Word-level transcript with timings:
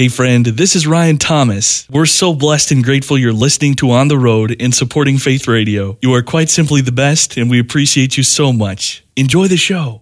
Hey, 0.00 0.08
friend, 0.08 0.46
this 0.46 0.74
is 0.76 0.86
Ryan 0.86 1.18
Thomas. 1.18 1.86
We're 1.90 2.06
so 2.06 2.32
blessed 2.32 2.70
and 2.70 2.82
grateful 2.82 3.18
you're 3.18 3.34
listening 3.34 3.74
to 3.74 3.90
On 3.90 4.08
the 4.08 4.16
Road 4.16 4.56
and 4.58 4.74
supporting 4.74 5.18
Faith 5.18 5.46
Radio. 5.46 5.98
You 6.00 6.14
are 6.14 6.22
quite 6.22 6.48
simply 6.48 6.80
the 6.80 6.90
best, 6.90 7.36
and 7.36 7.50
we 7.50 7.60
appreciate 7.60 8.16
you 8.16 8.22
so 8.22 8.50
much. 8.50 9.04
Enjoy 9.14 9.46
the 9.46 9.58
show. 9.58 10.00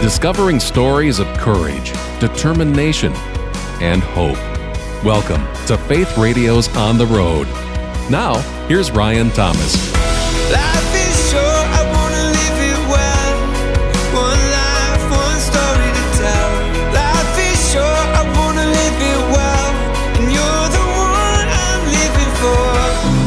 Discovering 0.00 0.60
stories 0.60 1.18
of 1.18 1.26
courage, 1.36 1.92
determination, 2.20 3.12
and 3.82 4.02
hope. 4.02 4.38
Welcome 5.04 5.46
to 5.66 5.76
Faith 5.76 6.16
Radio's 6.16 6.74
On 6.74 6.96
the 6.96 7.04
Road. 7.04 7.48
Now, 8.10 8.38
here's 8.66 8.90
Ryan 8.90 9.28
Thomas. 9.32 10.09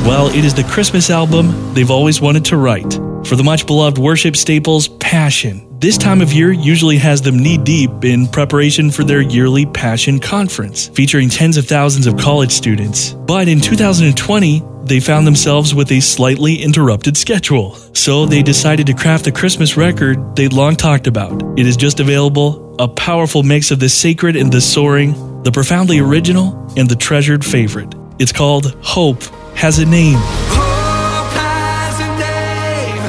Well, 0.05 0.27
it 0.27 0.43
is 0.43 0.53
the 0.53 0.65
Christmas 0.65 1.09
album 1.09 1.73
they've 1.73 1.89
always 1.89 2.19
wanted 2.19 2.43
to 2.45 2.57
write. 2.57 2.91
For 3.25 3.37
the 3.37 3.43
much 3.43 3.65
beloved 3.65 3.97
worship 3.97 4.35
staples, 4.35 4.89
Passion. 4.89 5.65
This 5.79 5.97
time 5.97 6.19
of 6.19 6.33
year 6.33 6.51
usually 6.51 6.97
has 6.97 7.21
them 7.21 7.39
knee 7.39 7.57
deep 7.57 8.03
in 8.03 8.27
preparation 8.27 8.91
for 8.91 9.05
their 9.05 9.21
yearly 9.21 9.65
Passion 9.65 10.19
Conference, 10.19 10.89
featuring 10.89 11.29
tens 11.29 11.55
of 11.55 11.67
thousands 11.67 12.05
of 12.05 12.17
college 12.17 12.51
students. 12.51 13.13
But 13.13 13.47
in 13.47 13.61
2020, 13.61 14.61
they 14.83 14.99
found 14.99 15.25
themselves 15.25 15.73
with 15.73 15.89
a 15.93 16.01
slightly 16.01 16.61
interrupted 16.61 17.15
schedule. 17.15 17.75
So 17.93 18.25
they 18.25 18.43
decided 18.43 18.87
to 18.87 18.93
craft 18.93 19.23
the 19.23 19.31
Christmas 19.31 19.77
record 19.77 20.35
they'd 20.35 20.51
long 20.51 20.75
talked 20.75 21.07
about. 21.07 21.41
It 21.57 21.65
is 21.65 21.77
just 21.77 22.01
available, 22.01 22.75
a 22.77 22.89
powerful 22.89 23.41
mix 23.41 23.71
of 23.71 23.79
the 23.79 23.87
sacred 23.87 24.35
and 24.35 24.51
the 24.51 24.59
soaring, 24.59 25.43
the 25.43 25.51
profoundly 25.53 25.99
original 25.99 26.73
and 26.75 26.89
the 26.89 26.97
treasured 26.97 27.45
favorite. 27.45 27.95
It's 28.19 28.33
called 28.33 28.75
Hope 28.81 29.23
Has 29.55 29.79
a 29.79 29.85
Name. 29.85 30.17
Hope 30.19 31.31
has 31.39 31.99
a 31.99 32.07
name, 32.19 33.03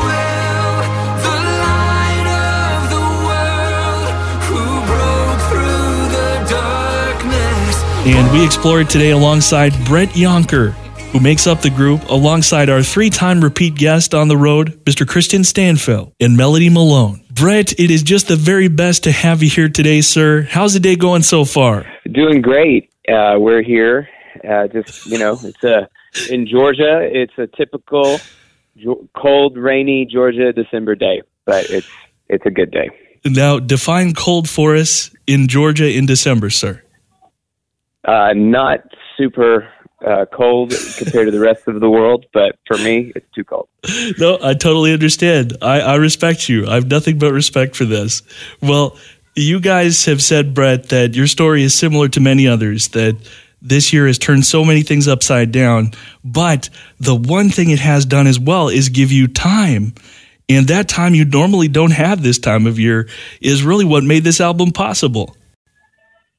the 1.20 1.38
light 1.60 2.28
of 2.32 2.80
the 2.94 3.04
world, 3.28 4.08
who 4.48 4.62
broke 4.88 5.42
through 5.50 6.08
the 6.16 6.30
darkness. 6.50 7.76
And 8.06 8.32
we 8.32 8.46
explore 8.46 8.80
it 8.82 8.90
today 8.90 9.12
alongside 9.12 9.74
Brett 9.86 10.10
Younker, 10.16 10.70
who 11.12 11.20
makes 11.20 11.46
up 11.46 11.62
the 11.62 11.70
group, 11.70 12.08
alongside 12.10 12.70
our 12.70 12.82
three 12.82 13.10
time 13.10 13.42
repeat 13.42 13.76
guest 13.76 14.14
on 14.14 14.30
the 14.30 14.38
road, 14.38 14.80
Mr. 14.86 15.06
Christian 15.06 15.42
Stanfill 15.42 16.14
and 16.22 16.38
Melodie 16.38 16.70
Malone. 16.70 17.20
Brett, 17.30 17.74
it 17.80 17.92
is 17.92 18.04
just 18.04 18.28
the 18.30 18.36
very 18.38 18.70
best 18.70 19.04
to 19.04 19.12
have 19.12 19.44
you 19.44 19.50
here 19.50 19.68
today, 19.68 20.00
sir. 20.02 20.44
How's 20.44 20.74
the 20.74 20.80
day 20.80 20.96
going 20.96 21.24
so 21.24 21.44
far? 21.44 21.86
Doing 22.10 22.42
great. 22.42 22.93
Uh, 23.08 23.36
we're 23.38 23.62
here. 23.64 24.10
Uh, 24.48 24.68
just 24.68 25.06
you 25.06 25.18
know, 25.18 25.38
it's 25.44 25.64
a 25.64 25.88
in 26.32 26.48
Georgia. 26.48 27.02
It's 27.02 27.34
a 27.38 27.48
typical 27.48 28.20
cold, 29.16 29.58
rainy 29.58 30.06
Georgia 30.06 30.52
December 30.54 30.96
day, 30.96 31.22
but 31.46 31.70
it's 31.70 31.90
it's 32.30 32.46
a 32.46 32.52
good 32.52 32.72
day. 32.72 32.90
Now, 33.26 33.60
define 33.60 34.14
cold 34.14 34.50
for 34.50 34.76
us 34.76 35.10
in 35.28 35.48
Georgia 35.48 35.90
in 35.90 36.06
December, 36.06 36.50
sir. 36.50 36.82
Uh, 38.06 38.34
not 38.36 38.80
super 39.18 39.70
uh, 40.06 40.26
cold 40.34 40.74
compared 40.98 41.28
to 41.28 41.32
the 41.32 41.40
rest 41.40 41.68
of 41.68 41.80
the 41.80 41.90
world, 41.90 42.26
but 42.34 42.58
for 42.68 42.78
me, 42.78 43.14
it's 43.16 43.26
too 43.34 43.44
cold. 43.44 43.70
No, 44.20 44.38
I 44.42 44.54
totally 44.54 44.92
understand. 44.92 45.58
I, 45.62 45.80
I 45.80 45.96
respect 45.96 46.50
you. 46.50 46.68
I 46.68 46.76
have 46.76 46.90
nothing 46.90 47.18
but 47.18 47.32
respect 47.32 47.76
for 47.76 47.86
this. 47.86 48.22
Well, 48.62 48.98
you 49.36 49.60
guys 49.60 50.06
have 50.06 50.22
said, 50.22 50.54
Brett, 50.54 50.90
that 50.90 51.16
your 51.16 51.28
story 51.28 51.64
is 51.64 51.74
similar 51.74 52.08
to 52.10 52.20
many 52.20 52.48
others, 52.48 52.90
that 52.90 53.18
this 53.62 53.94
year 53.94 54.08
has 54.08 54.18
turned 54.20 54.46
so 54.46 54.64
many 54.64 54.84
things 54.84 55.08
upside 55.08 55.52
down. 55.52 55.92
But 56.24 56.70
the 57.00 57.16
one 57.16 57.50
thing 57.50 57.70
it 57.70 57.80
has 57.80 58.06
done 58.06 58.28
as 58.28 58.40
well 58.40 58.68
is 58.70 58.90
give 58.90 59.12
you 59.12 59.28
time. 59.28 59.94
And 60.50 60.68
that 60.68 60.90
time 60.90 61.16
you 61.16 61.26
normally 61.26 61.70
don't 61.70 61.92
have 61.92 62.22
this 62.22 62.38
time 62.38 62.68
of 62.68 62.78
year 62.78 63.08
is 63.42 63.64
really 63.64 63.86
what 63.86 64.04
made 64.04 64.24
this 64.24 64.42
album 64.42 64.72
possible. 64.72 65.36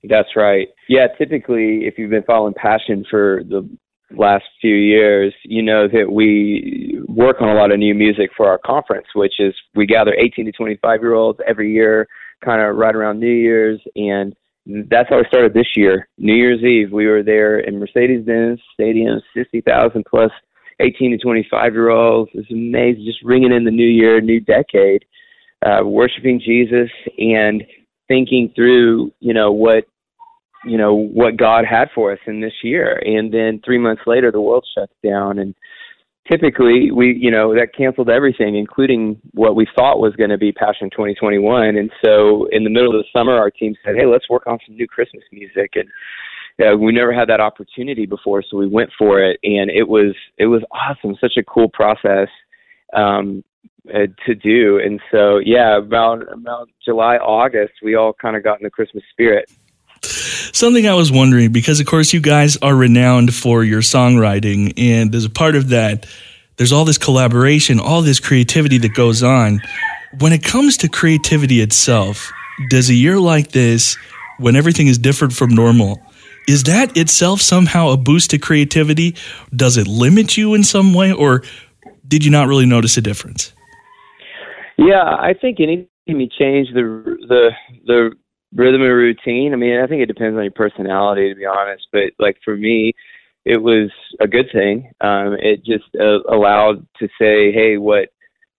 That's 0.04 0.36
right. 0.36 0.68
Yeah, 0.88 1.06
typically, 1.18 1.86
if 1.86 1.98
you've 1.98 2.10
been 2.10 2.24
following 2.24 2.52
Passion 2.52 3.06
for 3.10 3.42
the 3.48 3.66
last 4.10 4.44
few 4.60 4.74
years, 4.74 5.32
you 5.44 5.62
know 5.62 5.88
that 5.88 6.12
we 6.12 7.00
work 7.08 7.40
on 7.40 7.48
a 7.48 7.54
lot 7.54 7.72
of 7.72 7.78
new 7.78 7.94
music 7.94 8.30
for 8.36 8.46
our 8.46 8.58
conference, 8.58 9.06
which 9.14 9.34
is 9.38 9.54
we 9.74 9.86
gather 9.86 10.12
18 10.12 10.44
to 10.44 10.52
25 10.52 11.00
year 11.00 11.14
olds 11.14 11.38
every 11.48 11.72
year, 11.72 12.06
kind 12.44 12.60
of 12.60 12.76
right 12.76 12.94
around 12.94 13.20
New 13.20 13.26
Year's. 13.26 13.80
And 13.96 14.34
that's 14.90 15.08
how 15.08 15.18
we 15.18 15.24
started 15.28 15.54
this 15.54 15.76
year. 15.76 16.08
New 16.18 16.34
Year's 16.34 16.62
Eve, 16.62 16.92
we 16.92 17.06
were 17.06 17.22
there 17.22 17.60
in 17.60 17.78
Mercedes 17.78 18.24
Benz 18.24 18.60
Stadium, 18.72 19.20
60,000 19.34 20.04
plus 20.08 20.30
18 20.80 21.12
to 21.12 21.18
25 21.18 21.72
year 21.72 21.90
olds. 21.90 22.30
It's 22.34 22.50
amazing, 22.50 23.04
just 23.04 23.22
ringing 23.22 23.52
in 23.52 23.64
the 23.64 23.70
new 23.70 23.86
year, 23.86 24.20
new 24.20 24.40
decade, 24.40 25.04
uh, 25.64 25.84
worshiping 25.84 26.40
Jesus 26.44 26.90
and 27.18 27.62
thinking 28.08 28.52
through, 28.54 29.12
you 29.20 29.34
know, 29.34 29.52
what 29.52 29.84
you 30.66 30.78
know 30.78 30.94
what 30.94 31.36
God 31.36 31.64
had 31.66 31.88
for 31.94 32.12
us 32.12 32.18
in 32.26 32.40
this 32.40 32.54
year. 32.62 32.96
And 33.04 33.32
then 33.32 33.60
three 33.64 33.78
months 33.78 34.02
later, 34.06 34.32
the 34.32 34.40
world 34.40 34.66
shuts 34.76 34.94
down, 35.02 35.38
and 35.38 35.54
typically 36.30 36.90
we, 36.90 37.16
you 37.18 37.30
know, 37.30 37.54
that 37.54 37.74
canceled 37.76 38.08
everything, 38.08 38.56
including 38.56 39.20
what 39.32 39.56
we 39.56 39.66
thought 39.76 40.00
was 40.00 40.14
going 40.16 40.30
to 40.30 40.38
be 40.38 40.52
Passion 40.52 40.90
2021. 40.90 41.76
And 41.76 41.90
so, 42.04 42.46
in 42.52 42.64
the 42.64 42.70
middle 42.70 42.88
of 42.88 43.04
the 43.04 43.18
summer, 43.18 43.36
our 43.36 43.50
team 43.50 43.74
said, 43.84 43.96
"Hey, 43.96 44.06
let's 44.06 44.28
work 44.28 44.46
on 44.46 44.58
some 44.66 44.76
new 44.76 44.86
Christmas 44.86 45.24
music." 45.32 45.74
And 45.74 45.88
uh, 46.64 46.76
we 46.76 46.92
never 46.92 47.12
had 47.12 47.28
that 47.28 47.40
opportunity 47.40 48.06
before, 48.06 48.42
so 48.42 48.56
we 48.56 48.68
went 48.68 48.90
for 48.96 49.20
it, 49.22 49.38
and 49.42 49.70
it 49.70 49.86
was 49.88 50.14
it 50.38 50.46
was 50.46 50.62
awesome. 50.70 51.16
Such 51.20 51.36
a 51.36 51.42
cool 51.42 51.68
process. 51.68 52.28
Um, 52.94 53.42
uh, 53.92 54.06
to 54.24 54.34
do 54.34 54.78
and 54.78 54.98
so 55.12 55.36
yeah 55.44 55.76
about 55.76 56.22
about 56.32 56.70
july 56.82 57.16
august 57.18 57.74
we 57.82 57.96
all 57.96 58.14
kind 58.14 58.34
of 58.34 58.42
got 58.42 58.58
in 58.58 58.64
the 58.64 58.70
christmas 58.70 59.04
spirit 59.10 59.50
Something 60.04 60.86
I 60.86 60.94
was 60.94 61.10
wondering 61.10 61.52
because, 61.52 61.80
of 61.80 61.86
course, 61.86 62.12
you 62.12 62.20
guys 62.20 62.56
are 62.58 62.74
renowned 62.74 63.34
for 63.34 63.64
your 63.64 63.80
songwriting, 63.80 64.72
and 64.76 65.14
as 65.14 65.24
a 65.24 65.30
part 65.30 65.56
of 65.56 65.68
that, 65.70 66.06
there's 66.56 66.72
all 66.72 66.84
this 66.84 66.98
collaboration, 66.98 67.80
all 67.80 68.02
this 68.02 68.20
creativity 68.20 68.78
that 68.78 68.94
goes 68.94 69.22
on. 69.22 69.60
When 70.20 70.32
it 70.32 70.44
comes 70.44 70.76
to 70.78 70.88
creativity 70.88 71.60
itself, 71.60 72.30
does 72.68 72.88
a 72.88 72.94
year 72.94 73.18
like 73.18 73.50
this, 73.50 73.96
when 74.38 74.54
everything 74.54 74.86
is 74.86 74.98
different 74.98 75.32
from 75.32 75.54
normal, 75.54 76.00
is 76.46 76.64
that 76.64 76.96
itself 76.96 77.40
somehow 77.40 77.88
a 77.88 77.96
boost 77.96 78.30
to 78.30 78.38
creativity? 78.38 79.16
Does 79.54 79.76
it 79.76 79.88
limit 79.88 80.36
you 80.36 80.54
in 80.54 80.62
some 80.62 80.94
way, 80.94 81.12
or 81.12 81.42
did 82.06 82.24
you 82.24 82.30
not 82.30 82.48
really 82.48 82.66
notice 82.66 82.96
a 82.96 83.00
difference? 83.00 83.52
Yeah, 84.76 85.02
I 85.02 85.34
think 85.34 85.60
anytime 85.60 85.88
you 86.06 86.28
change 86.28 86.68
the 86.74 87.16
the 87.28 87.50
the 87.86 88.12
rhythm 88.54 88.82
and 88.82 88.92
routine, 88.92 89.52
I 89.52 89.56
mean, 89.56 89.80
I 89.80 89.86
think 89.86 90.02
it 90.02 90.06
depends 90.06 90.36
on 90.36 90.44
your 90.44 90.52
personality, 90.52 91.28
to 91.28 91.34
be 91.34 91.46
honest. 91.46 91.86
But 91.92 92.12
like 92.18 92.36
for 92.44 92.56
me, 92.56 92.92
it 93.44 93.58
was 93.58 93.90
a 94.20 94.26
good 94.26 94.46
thing. 94.52 94.90
Um, 95.00 95.36
it 95.38 95.64
just 95.64 95.84
uh, 96.00 96.22
allowed 96.32 96.86
to 96.98 97.08
say, 97.18 97.52
hey, 97.52 97.76
what 97.76 98.08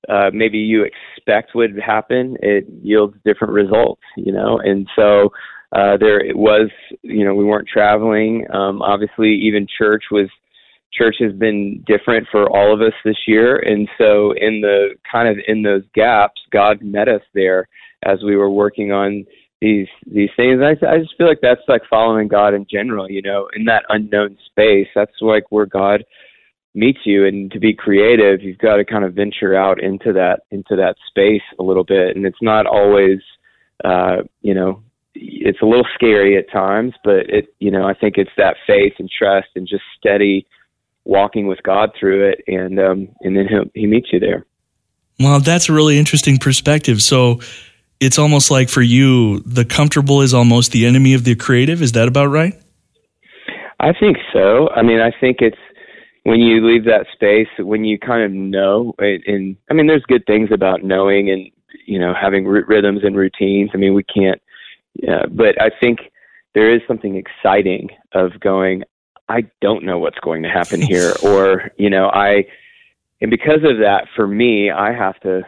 uh, 0.09 0.29
maybe 0.34 0.59
you 0.59 0.84
expect 0.84 1.55
would 1.55 1.78
happen, 1.79 2.38
it 2.41 2.66
yields 2.84 3.16
different 3.25 3.53
results, 3.53 4.01
you 4.17 4.31
know. 4.31 4.59
And 4.59 4.88
so 4.95 5.29
uh, 5.72 5.97
there 5.97 6.19
it 6.19 6.38
was, 6.38 6.69
you 7.01 7.25
know, 7.25 7.34
we 7.34 7.44
weren't 7.44 7.67
traveling. 7.67 8.45
Um, 8.53 8.81
obviously, 8.81 9.34
even 9.34 9.67
church 9.78 10.05
was 10.11 10.29
church 10.94 11.16
has 11.19 11.34
been 11.34 11.84
different 11.85 12.28
for 12.31 12.50
all 12.50 12.73
of 12.73 12.81
us 12.81 12.94
this 13.03 13.17
year 13.28 13.57
and 13.57 13.90
so 13.97 14.31
in 14.37 14.61
the 14.61 14.96
kind 15.11 15.28
of 15.28 15.35
in 15.47 15.61
those 15.61 15.84
gaps 15.93 16.40
god 16.53 16.81
met 16.81 17.09
us 17.09 17.22
there 17.34 17.67
as 18.05 18.20
we 18.23 18.37
were 18.37 18.49
working 18.49 18.91
on 18.91 19.25
these 19.66 19.88
these 20.06 20.29
things. 20.35 20.62
I, 20.62 20.72
I 20.85 21.00
just 21.00 21.16
feel 21.17 21.28
like 21.28 21.41
that's 21.41 21.62
like 21.67 21.82
following 21.90 22.28
god 22.28 22.53
in 22.53 22.66
general 22.70 23.09
you 23.09 23.22
know 23.22 23.50
in 23.56 23.66
that 23.66 23.84
unknown 23.90 24.38
space. 24.46 24.88
That's 24.96 25.22
like 25.22 25.46
where 25.50 25.66
god 25.66 26.03
meets 26.73 27.00
you. 27.06 27.26
And 27.26 27.52
to 27.52 27.59
be 27.59 27.73
creative 27.73 28.41
you've 28.41 28.58
got 28.58 28.78
to 28.78 28.85
kind 28.85 29.03
of 29.06 29.14
venture 29.14 29.56
out 29.56 29.82
into 29.82 30.14
that 30.14 30.41
into 30.52 30.76
that 30.76 30.96
space 31.08 31.47
a 31.59 31.64
little 31.64 31.84
bit. 31.84 32.16
And 32.16 32.26
it's 32.26 32.41
not 32.41 32.66
always 32.66 33.20
uh 33.84 34.17
you 34.41 34.53
know 34.53 34.82
it's 35.14 35.62
a 35.62 35.66
little 35.66 35.88
scary 35.94 36.38
at 36.38 36.52
times 36.52 36.94
but 37.03 37.29
it 37.29 37.46
you 37.59 37.72
know 37.72 37.88
i 37.88 37.94
think 37.94 38.16
it's 38.18 38.35
that 38.35 38.58
faith 38.68 38.94
and 39.00 39.09
trust 39.09 39.47
and 39.56 39.66
just 39.66 39.84
steady 39.97 40.46
walking 41.06 41.47
with 41.47 41.61
God 41.64 41.91
through 41.97 42.29
it, 42.29 42.44
and 42.47 42.79
um, 42.79 43.08
and 43.22 43.38
then 43.38 43.47
he 43.47 43.82
he 43.82 43.88
meets 43.88 44.11
you 44.11 44.20
there. 44.20 44.46
Well, 45.20 45.40
that's 45.40 45.70
a 45.70 45.73
really 45.73 45.97
interesting 45.97 46.38
perspective. 46.38 47.02
So 47.02 47.40
it's 48.00 48.18
almost 48.18 48.52
like 48.52 48.70
for 48.70 48.82
you, 48.82 49.40
the 49.40 49.66
comfortable 49.66 50.22
is 50.22 50.34
almost 50.34 50.72
the 50.72 50.86
enemy 50.86 51.14
of 51.14 51.24
the 51.24 51.36
creative. 51.36 51.82
Is 51.82 51.94
that 51.94 52.08
about 52.08 52.28
right? 52.28 52.53
I 53.80 53.94
think 53.94 54.18
so. 54.34 54.70
I 54.70 54.82
mean, 54.82 55.00
I 55.00 55.12
think 55.20 55.38
it's 55.42 55.58
when 56.24 56.40
you 56.40 56.66
leave 56.66 56.86
that 56.86 57.06
space, 57.14 57.47
when 57.59 57.86
you 57.86 58.00
kind 58.00 58.24
of 58.24 58.32
know, 58.32 58.94
and 58.97 59.56
I 59.70 59.74
mean, 59.74 59.88
there's 59.88 60.03
good 60.08 60.26
things 60.26 60.50
about 60.52 60.84
knowing 60.84 61.30
and 61.30 61.50
you 61.86 62.00
know 62.00 62.14
having 62.20 62.47
r- 62.47 62.66
rhythms 62.68 63.02
and 63.03 63.16
routines. 63.16 63.70
I 63.74 63.78
mean, 63.78 63.94
we 63.94 64.03
can't, 64.03 64.42
yeah, 64.96 65.26
but 65.30 65.62
I 65.62 65.70
think 65.80 66.00
there 66.56 66.74
is 66.74 66.82
something 66.88 67.16
exciting 67.16 67.90
of 68.14 68.40
going. 68.40 68.84
I 69.28 69.44
don't 69.62 69.84
know 69.84 69.97
what's 69.97 70.20
going 70.20 70.44
to 70.44 70.50
happen 70.50 70.82
here, 70.82 71.14
or 71.24 71.72
you 71.78 71.90
know, 71.90 72.08
I, 72.08 72.46
and 73.22 73.30
because 73.30 73.64
of 73.64 73.78
that, 73.82 74.08
for 74.16 74.28
me, 74.28 74.72
I 74.72 74.94
have 74.94 75.20
to, 75.22 75.44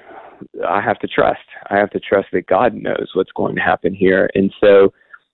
I 0.68 0.82
have 0.82 1.00
to 1.00 1.08
trust. 1.08 1.40
I 1.70 1.78
have 1.78 1.90
to 1.92 2.00
trust 2.00 2.30
that 2.34 2.48
God 2.48 2.74
knows 2.74 3.12
what's 3.14 3.32
going 3.32 3.56
to 3.56 3.62
happen 3.62 3.94
here, 3.94 4.30
and 4.36 4.54
so 4.64 4.94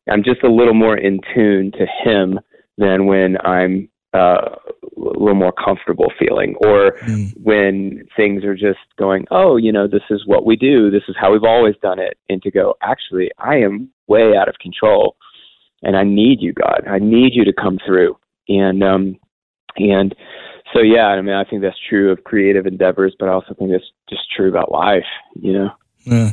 I'm 0.09 0.23
just 0.23 0.43
a 0.43 0.51
little 0.51 0.73
more 0.73 0.97
in 0.97 1.19
tune 1.33 1.71
to 1.73 1.85
Him 2.03 2.39
than 2.77 3.05
when 3.05 3.37
I'm 3.45 3.89
uh, 4.13 4.55
a 4.95 5.19
little 5.19 5.35
more 5.35 5.53
comfortable 5.53 6.11
feeling, 6.19 6.55
or 6.63 6.91
mm. 7.01 7.33
when 7.41 8.05
things 8.15 8.43
are 8.43 8.55
just 8.55 8.79
going, 8.97 9.25
oh, 9.31 9.57
you 9.57 9.71
know, 9.71 9.87
this 9.87 10.03
is 10.09 10.21
what 10.27 10.45
we 10.45 10.55
do, 10.55 10.91
this 10.91 11.03
is 11.07 11.15
how 11.19 11.31
we've 11.31 11.43
always 11.43 11.75
done 11.81 11.99
it, 11.99 12.17
and 12.29 12.41
to 12.43 12.51
go, 12.51 12.75
actually, 12.83 13.31
I 13.39 13.55
am 13.55 13.89
way 14.07 14.35
out 14.37 14.47
of 14.47 14.55
control, 14.59 15.15
and 15.81 15.97
I 15.97 16.03
need 16.03 16.41
you, 16.41 16.53
God, 16.53 16.83
I 16.87 16.99
need 16.99 17.33
you 17.33 17.43
to 17.45 17.53
come 17.53 17.79
through, 17.85 18.17
and 18.47 18.83
um, 18.83 19.15
and 19.77 20.15
so 20.73 20.81
yeah, 20.81 21.07
I 21.07 21.21
mean, 21.21 21.35
I 21.35 21.43
think 21.43 21.61
that's 21.61 21.77
true 21.89 22.11
of 22.11 22.23
creative 22.23 22.65
endeavors, 22.65 23.15
but 23.19 23.29
I 23.29 23.33
also 23.33 23.53
think 23.53 23.71
that's 23.71 23.91
just 24.09 24.23
true 24.35 24.49
about 24.49 24.71
life, 24.71 25.05
you 25.35 25.53
know. 25.53 25.69
Uh, 26.09 26.31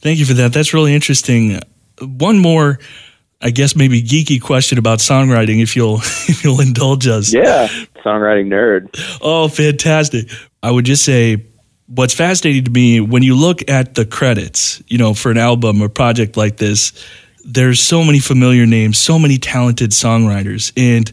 thank 0.00 0.18
you 0.18 0.24
for 0.24 0.34
that. 0.34 0.52
That's 0.52 0.74
really 0.74 0.94
interesting. 0.94 1.60
One 2.00 2.38
more 2.38 2.78
I 3.40 3.50
guess 3.50 3.76
maybe 3.76 4.02
geeky 4.02 4.40
question 4.40 4.78
about 4.78 4.98
songwriting 4.98 5.62
if 5.62 5.76
you'll 5.76 5.96
if 6.28 6.42
you'll 6.42 6.60
indulge 6.60 7.06
us. 7.06 7.32
Yeah, 7.32 7.68
songwriting 8.04 8.48
nerd. 8.48 9.18
Oh, 9.22 9.48
fantastic. 9.48 10.30
I 10.62 10.70
would 10.70 10.84
just 10.84 11.04
say 11.04 11.46
what's 11.86 12.14
fascinating 12.14 12.64
to 12.64 12.70
me 12.70 13.00
when 13.00 13.22
you 13.22 13.36
look 13.36 13.68
at 13.70 13.94
the 13.94 14.04
credits, 14.04 14.82
you 14.88 14.98
know, 14.98 15.14
for 15.14 15.30
an 15.30 15.38
album 15.38 15.80
or 15.80 15.88
project 15.88 16.36
like 16.36 16.56
this, 16.56 16.92
there's 17.44 17.80
so 17.80 18.02
many 18.02 18.18
familiar 18.18 18.66
names, 18.66 18.98
so 18.98 19.18
many 19.18 19.38
talented 19.38 19.90
songwriters. 19.90 20.72
And 20.76 21.10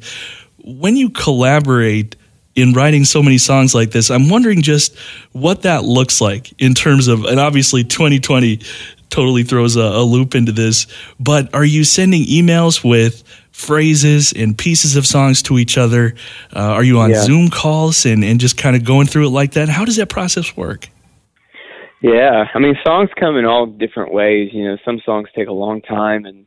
when 0.66 0.98
you 0.98 1.10
collaborate 1.10 2.16
in 2.56 2.74
writing 2.74 3.04
so 3.06 3.22
many 3.22 3.38
songs 3.38 3.76
like 3.76 3.92
this, 3.92 4.10
I'm 4.10 4.30
wondering 4.30 4.62
just 4.62 4.98
what 5.34 5.62
that 5.64 5.84
looks 5.84 6.22
like 6.22 6.54
in 6.60 6.74
terms 6.74 7.08
of, 7.08 7.26
and 7.26 7.40
obviously 7.40 7.84
2020 7.84 8.62
totally 9.10 9.44
throws 9.44 9.76
a, 9.76 9.82
a 9.82 10.04
loop 10.04 10.36
into 10.36 10.52
this. 10.52 10.88
But 11.20 11.54
are 11.54 11.66
you 11.66 11.84
sending 11.84 12.24
emails 12.24 12.84
with 12.84 13.24
phrases 13.52 14.34
and 14.34 14.58
pieces 14.58 14.96
of 14.96 15.06
songs 15.06 15.42
to 15.44 15.60
each 15.60 15.78
other? 15.78 16.16
Uh, 16.56 16.60
are 16.60 16.84
you 16.84 17.00
on 17.00 17.12
yeah. 17.12 17.22
Zoom 17.22 17.50
calls 17.50 18.06
and, 18.06 18.24
and 18.24 18.40
just 18.40 18.58
kind 18.58 18.76
of 18.76 18.84
going 18.84 19.08
through 19.08 19.28
it 19.28 19.32
like 19.32 19.52
that? 19.52 19.70
How 19.70 19.86
does 19.86 19.98
that 19.98 20.10
process 20.10 20.58
work? 20.58 20.90
Yeah, 22.02 22.46
I 22.54 22.60
mean, 22.60 22.76
songs 22.86 23.10
come 23.20 23.38
in 23.38 23.46
all 23.46 23.66
different 23.66 24.14
ways. 24.14 24.52
You 24.54 24.66
know, 24.66 24.78
some 24.86 25.02
songs 25.06 25.28
take 25.36 25.48
a 25.48 25.54
long 25.54 25.82
time 25.82 26.26
and 26.26 26.46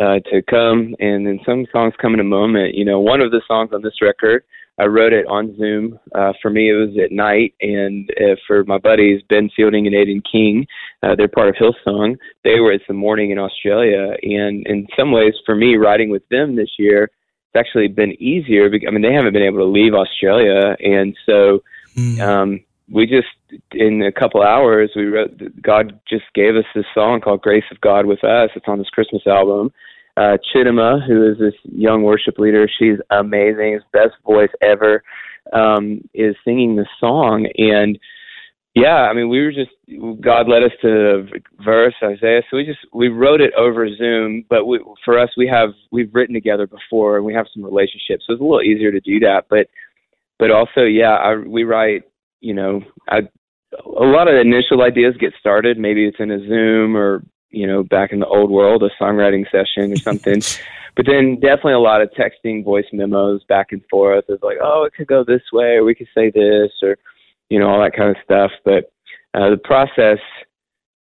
uh, 0.00 0.20
to 0.30 0.42
come, 0.42 0.94
and 1.00 1.26
then 1.26 1.40
some 1.44 1.66
songs 1.72 1.94
come 2.00 2.14
in 2.14 2.20
a 2.20 2.24
moment. 2.24 2.74
You 2.74 2.84
know, 2.84 3.00
one 3.00 3.20
of 3.20 3.30
the 3.30 3.42
songs 3.48 3.70
on 3.72 3.82
this 3.82 4.00
record 4.02 4.44
I 4.78 4.84
wrote 4.84 5.12
it 5.12 5.26
on 5.26 5.56
Zoom. 5.56 5.98
Uh, 6.14 6.32
for 6.42 6.50
me, 6.50 6.70
it 6.70 6.74
was 6.74 6.90
at 7.02 7.10
night, 7.10 7.54
and 7.62 8.10
uh, 8.20 8.36
for 8.46 8.62
my 8.64 8.76
buddies 8.78 9.22
Ben 9.28 9.48
Fielding 9.56 9.86
and 9.86 9.96
Aodhan 9.96 10.22
King, 10.30 10.66
uh, 11.02 11.14
they're 11.16 11.28
part 11.28 11.48
of 11.48 11.54
Hillsong. 11.54 12.16
They 12.44 12.60
were 12.60 12.72
it's 12.72 12.84
the 12.86 12.94
morning 12.94 13.30
in 13.30 13.38
Australia, 13.38 14.16
and 14.22 14.66
in 14.66 14.86
some 14.96 15.12
ways, 15.12 15.34
for 15.46 15.54
me, 15.54 15.76
writing 15.76 16.10
with 16.10 16.28
them 16.28 16.56
this 16.56 16.72
year, 16.78 17.04
it's 17.04 17.56
actually 17.58 17.88
been 17.88 18.20
easier. 18.22 18.68
Because, 18.68 18.86
I 18.88 18.90
mean, 18.90 19.02
they 19.02 19.14
haven't 19.14 19.32
been 19.32 19.42
able 19.42 19.58
to 19.58 19.64
leave 19.64 19.94
Australia, 19.94 20.76
and 20.80 21.16
so 21.24 21.62
mm. 21.96 22.20
um, 22.20 22.60
we 22.90 23.06
just 23.06 23.28
in 23.72 24.02
a 24.02 24.12
couple 24.12 24.42
hours 24.42 24.90
we 24.96 25.06
wrote. 25.06 25.40
God 25.62 25.98
just 26.08 26.24
gave 26.34 26.56
us 26.56 26.64
this 26.74 26.86
song 26.94 27.20
called 27.20 27.42
"Grace 27.42 27.64
of 27.70 27.80
God 27.80 28.06
with 28.06 28.24
Us." 28.24 28.50
It's 28.54 28.66
on 28.68 28.78
this 28.78 28.90
Christmas 28.90 29.22
album 29.26 29.72
uh, 30.16 30.38
Chidima, 30.54 31.06
who 31.06 31.30
is 31.30 31.38
this 31.38 31.54
young 31.64 32.02
worship 32.02 32.38
leader, 32.38 32.68
she's 32.78 32.98
amazing, 33.10 33.80
best 33.92 34.14
voice 34.24 34.50
ever, 34.62 35.02
um, 35.52 36.00
is 36.14 36.34
singing 36.44 36.76
the 36.76 36.86
song. 36.98 37.48
And 37.58 37.98
yeah, 38.74 39.02
I 39.02 39.12
mean, 39.12 39.28
we 39.28 39.42
were 39.42 39.52
just 39.52 39.70
God 40.20 40.48
led 40.48 40.62
us 40.62 40.72
to 40.82 41.26
verse 41.64 41.94
Isaiah, 42.02 42.42
so 42.50 42.56
we 42.56 42.64
just 42.64 42.80
we 42.92 43.08
wrote 43.08 43.40
it 43.40 43.52
over 43.54 43.88
Zoom. 43.94 44.44
But 44.48 44.66
we, 44.66 44.80
for 45.04 45.18
us, 45.18 45.30
we 45.36 45.48
have 45.48 45.70
we've 45.90 46.14
written 46.14 46.34
together 46.34 46.66
before, 46.66 47.16
and 47.16 47.24
we 47.24 47.34
have 47.34 47.46
some 47.54 47.64
relationships, 47.64 48.24
so 48.26 48.34
it's 48.34 48.40
a 48.40 48.44
little 48.44 48.62
easier 48.62 48.92
to 48.92 49.00
do 49.00 49.18
that. 49.20 49.46
But 49.48 49.68
but 50.38 50.50
also, 50.50 50.82
yeah, 50.82 51.14
I, 51.14 51.36
we 51.36 51.64
write. 51.64 52.02
You 52.40 52.54
know, 52.54 52.80
I, 53.08 53.20
a 53.84 54.04
lot 54.04 54.28
of 54.28 54.34
initial 54.34 54.82
ideas 54.82 55.14
get 55.18 55.32
started. 55.38 55.78
Maybe 55.78 56.06
it's 56.06 56.20
in 56.20 56.30
a 56.30 56.38
Zoom 56.38 56.96
or 56.96 57.22
you 57.50 57.66
know, 57.66 57.82
back 57.82 58.12
in 58.12 58.20
the 58.20 58.26
old 58.26 58.50
world, 58.50 58.82
a 58.82 58.90
songwriting 59.02 59.44
session 59.50 59.92
or 59.92 59.96
something. 59.96 60.42
but 60.96 61.06
then 61.06 61.36
definitely 61.36 61.72
a 61.72 61.78
lot 61.78 62.02
of 62.02 62.10
texting, 62.10 62.62
voice 62.62 62.84
memos 62.92 63.42
back 63.48 63.68
and 63.70 63.82
forth 63.90 64.28
of 64.28 64.40
like, 64.42 64.58
oh, 64.62 64.84
it 64.84 64.92
could 64.94 65.06
go 65.06 65.24
this 65.24 65.42
way, 65.52 65.76
or 65.76 65.84
we 65.84 65.94
could 65.94 66.08
say 66.14 66.30
this, 66.30 66.70
or 66.82 66.96
you 67.48 67.58
know, 67.58 67.68
all 67.68 67.82
that 67.82 67.96
kind 67.96 68.10
of 68.10 68.16
stuff. 68.22 68.50
But 68.64 68.92
uh, 69.34 69.50
the 69.50 69.60
process 69.62 70.18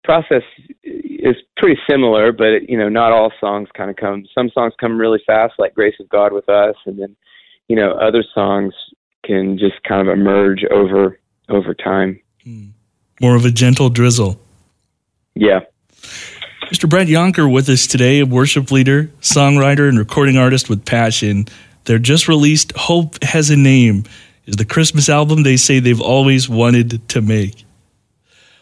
process 0.03 0.43
is 0.83 1.37
pretty 1.57 1.79
similar, 1.89 2.33
but 2.33 2.69
you 2.69 2.77
know, 2.77 2.89
not 2.89 3.13
all 3.13 3.33
songs 3.39 3.69
kind 3.77 3.91
of 3.91 3.97
come. 3.97 4.25
Some 4.35 4.51
songs 4.51 4.73
come 4.81 4.99
really 4.99 5.23
fast, 5.27 5.55
like 5.59 5.75
"Grace 5.75 5.97
of 6.01 6.09
God 6.09 6.33
with 6.33 6.49
Us," 6.49 6.77
and 6.87 6.99
then 6.99 7.17
you 7.69 7.77
know, 7.77 7.93
other 7.93 8.25
songs 8.35 8.75
can 9.25 9.57
just 9.57 9.81
kind 9.87 10.09
of 10.09 10.13
emerge 10.13 10.65
over 10.73 11.20
over 11.51 11.75
time. 11.75 12.21
Hmm. 12.45 12.69
More 13.21 13.37
of 13.37 13.45
a 13.45 13.51
gentle 13.51 13.91
drizzle. 13.91 14.41
Yeah. 15.35 15.61
Mr. 16.71 16.89
Brett 16.89 17.09
Younker 17.09 17.53
with 17.53 17.69
us 17.69 17.87
today, 17.87 18.21
a 18.21 18.27
worship 18.27 18.71
leader, 18.71 19.11
songwriter, 19.21 19.89
and 19.89 19.99
recording 19.99 20.37
artist 20.37 20.69
with 20.69 20.85
passion. 20.85 21.47
They're 21.85 21.99
just 21.99 22.29
released 22.29 22.73
Hope 22.77 23.23
Has 23.25 23.51
a 23.51 23.57
Name 23.57 24.05
is 24.47 24.57
the 24.57 24.65
Christmas 24.65 25.09
album 25.09 25.43
they 25.43 25.57
say 25.57 25.79
they've 25.79 26.01
always 26.01 26.49
wanted 26.49 27.09
to 27.11 27.21
make. 27.21 27.65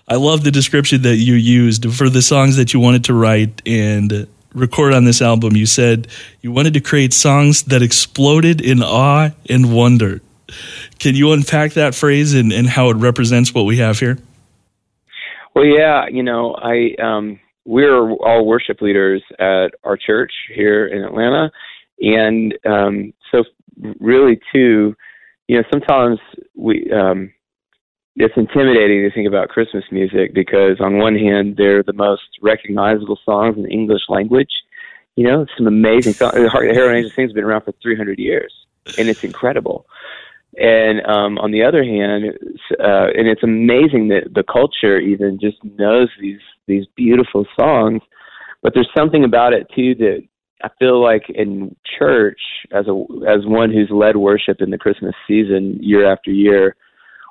I 0.06 0.17
love 0.17 0.44
the 0.44 0.50
description 0.50 1.02
that 1.02 1.17
you 1.17 1.34
used 1.34 1.93
for 1.94 2.08
the 2.08 2.23
songs 2.23 2.56
that 2.56 2.73
you 2.73 2.81
wanted 2.81 3.05
to 3.05 3.14
write 3.14 3.62
and 3.67 4.26
record 4.55 4.94
on 4.94 5.05
this 5.05 5.20
album. 5.20 5.56
You 5.56 5.67
said 5.67 6.08
you 6.41 6.52
wanted 6.52 6.75
to 6.75 6.81
create 6.81 7.12
songs 7.12 7.64
that 7.64 7.82
exploded 7.82 8.61
in 8.61 8.82
awe 8.82 9.31
and 9.49 9.75
wonder. 9.75 10.20
Can 10.99 11.15
you 11.15 11.33
unpack 11.33 11.73
that 11.73 11.95
phrase 11.95 12.35
and, 12.35 12.53
and 12.53 12.67
how 12.69 12.91
it 12.91 12.95
represents 12.95 13.55
what 13.55 13.65
we 13.65 13.79
have 13.79 13.99
here? 13.99 14.19
Well, 15.55 15.65
yeah, 15.65 16.06
you 16.08 16.22
know, 16.22 16.55
I 16.55 16.94
um, 17.03 17.41
we're 17.65 18.13
all 18.13 18.46
worship 18.46 18.81
leaders 18.81 19.22
at 19.39 19.72
our 19.84 19.96
church 19.96 20.32
here 20.55 20.87
in 20.87 21.03
Atlanta, 21.05 21.51
and 22.01 22.55
um, 22.65 23.13
so 23.31 23.44
really 24.01 24.41
too, 24.53 24.94
you 25.49 25.56
know, 25.56 25.65
sometimes 25.70 26.19
we 26.55 26.91
um, 26.93 27.32
it's 28.17 28.37
intimidating 28.37 29.03
to 29.03 29.11
think 29.15 29.29
about 29.29 29.49
Christmas 29.49 29.84
music 29.91 30.34
because 30.34 30.81
on 30.81 30.99
one 30.99 31.17
hand 31.17 31.56
they're 31.56 31.82
the 31.82 31.93
most 31.93 32.39
recognizable 32.43 33.19
songs 33.25 33.56
in 33.56 33.63
the 33.63 33.70
English 33.70 34.03
language. 34.08 34.51
You 35.17 35.25
know, 35.25 35.46
some 35.56 35.67
amazing 35.67 36.13
songs. 36.13 36.34
Herald 36.34 36.94
Angel 36.94 37.11
Sings 37.11 37.32
been 37.32 37.44
around 37.44 37.63
for 37.63 37.72
300 37.82 38.19
years, 38.19 38.55
and 38.96 39.08
it's 39.08 39.25
incredible. 39.25 39.87
And 40.58 41.06
um, 41.06 41.38
on 41.38 41.53
the 41.53 41.62
other 41.62 41.84
hand, 41.84 42.24
uh, 42.81 43.06
and 43.17 43.29
it's 43.29 43.44
amazing 43.44 44.08
that 44.08 44.34
the 44.34 44.43
culture 44.43 44.98
even 44.98 45.38
just 45.41 45.58
knows 45.62 46.08
these 46.20 46.41
these 46.67 46.84
beautiful 46.96 47.46
songs, 47.58 48.03
but 48.62 48.74
there's 48.74 48.91
something 48.96 49.24
about 49.24 49.53
it 49.53 49.69
too 49.74 49.94
that 49.94 50.20
I 50.62 50.69
feel 50.79 51.00
like 51.00 51.22
in 51.29 51.77
church, 51.98 52.41
as 52.72 52.86
a 52.88 53.05
as 53.29 53.46
one 53.46 53.72
who's 53.72 53.91
led 53.91 54.17
worship 54.17 54.60
in 54.60 54.70
the 54.70 54.79
Christmas 54.79 55.15
season 55.29 55.79
year 55.81 56.10
after 56.10 56.32
year, 56.32 56.74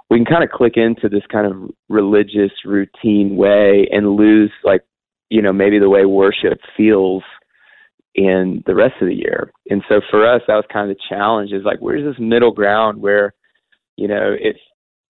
we 0.09 0.17
can 0.17 0.25
kind 0.25 0.43
of 0.43 0.49
click 0.49 0.77
into 0.77 1.09
this 1.09 1.23
kind 1.29 1.45
of 1.45 1.69
religious 1.89 2.51
routine 2.63 3.35
way 3.35 3.89
and 3.91 4.15
lose 4.15 4.51
like 4.63 4.83
you 5.29 5.41
know 5.41 5.51
maybe 5.51 5.79
the 5.79 5.89
way 5.89 6.05
worship 6.05 6.59
feels 6.77 7.23
in 8.17 8.63
the 8.65 8.75
rest 8.75 8.95
of 8.99 9.07
the 9.07 9.15
year. 9.15 9.51
And 9.69 9.83
so 9.87 10.01
for 10.09 10.27
us, 10.27 10.41
that 10.47 10.55
was 10.55 10.65
kind 10.73 10.89
of 10.89 10.97
the 10.97 11.03
challenge 11.07 11.53
is 11.53 11.63
like, 11.63 11.79
where's 11.79 12.03
this 12.03 12.19
middle 12.19 12.51
ground 12.51 12.99
where, 12.99 13.33
you 13.95 14.07
know, 14.07 14.35
it's, 14.37 14.59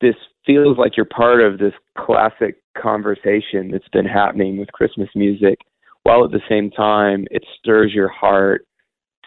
this 0.02 0.16
feels 0.46 0.78
like 0.78 0.96
you're 0.96 1.06
part 1.06 1.42
of 1.42 1.58
this 1.58 1.74
classic 1.98 2.58
conversation 2.80 3.72
that's 3.72 3.88
been 3.94 4.06
happening 4.06 4.58
with 4.58 4.72
Christmas 4.72 5.10
music, 5.16 5.58
while 6.04 6.24
at 6.24 6.32
the 6.32 6.42
same 6.48 6.70
time 6.70 7.26
it 7.32 7.44
stirs 7.58 7.94
your 7.94 8.10
heart 8.10 8.68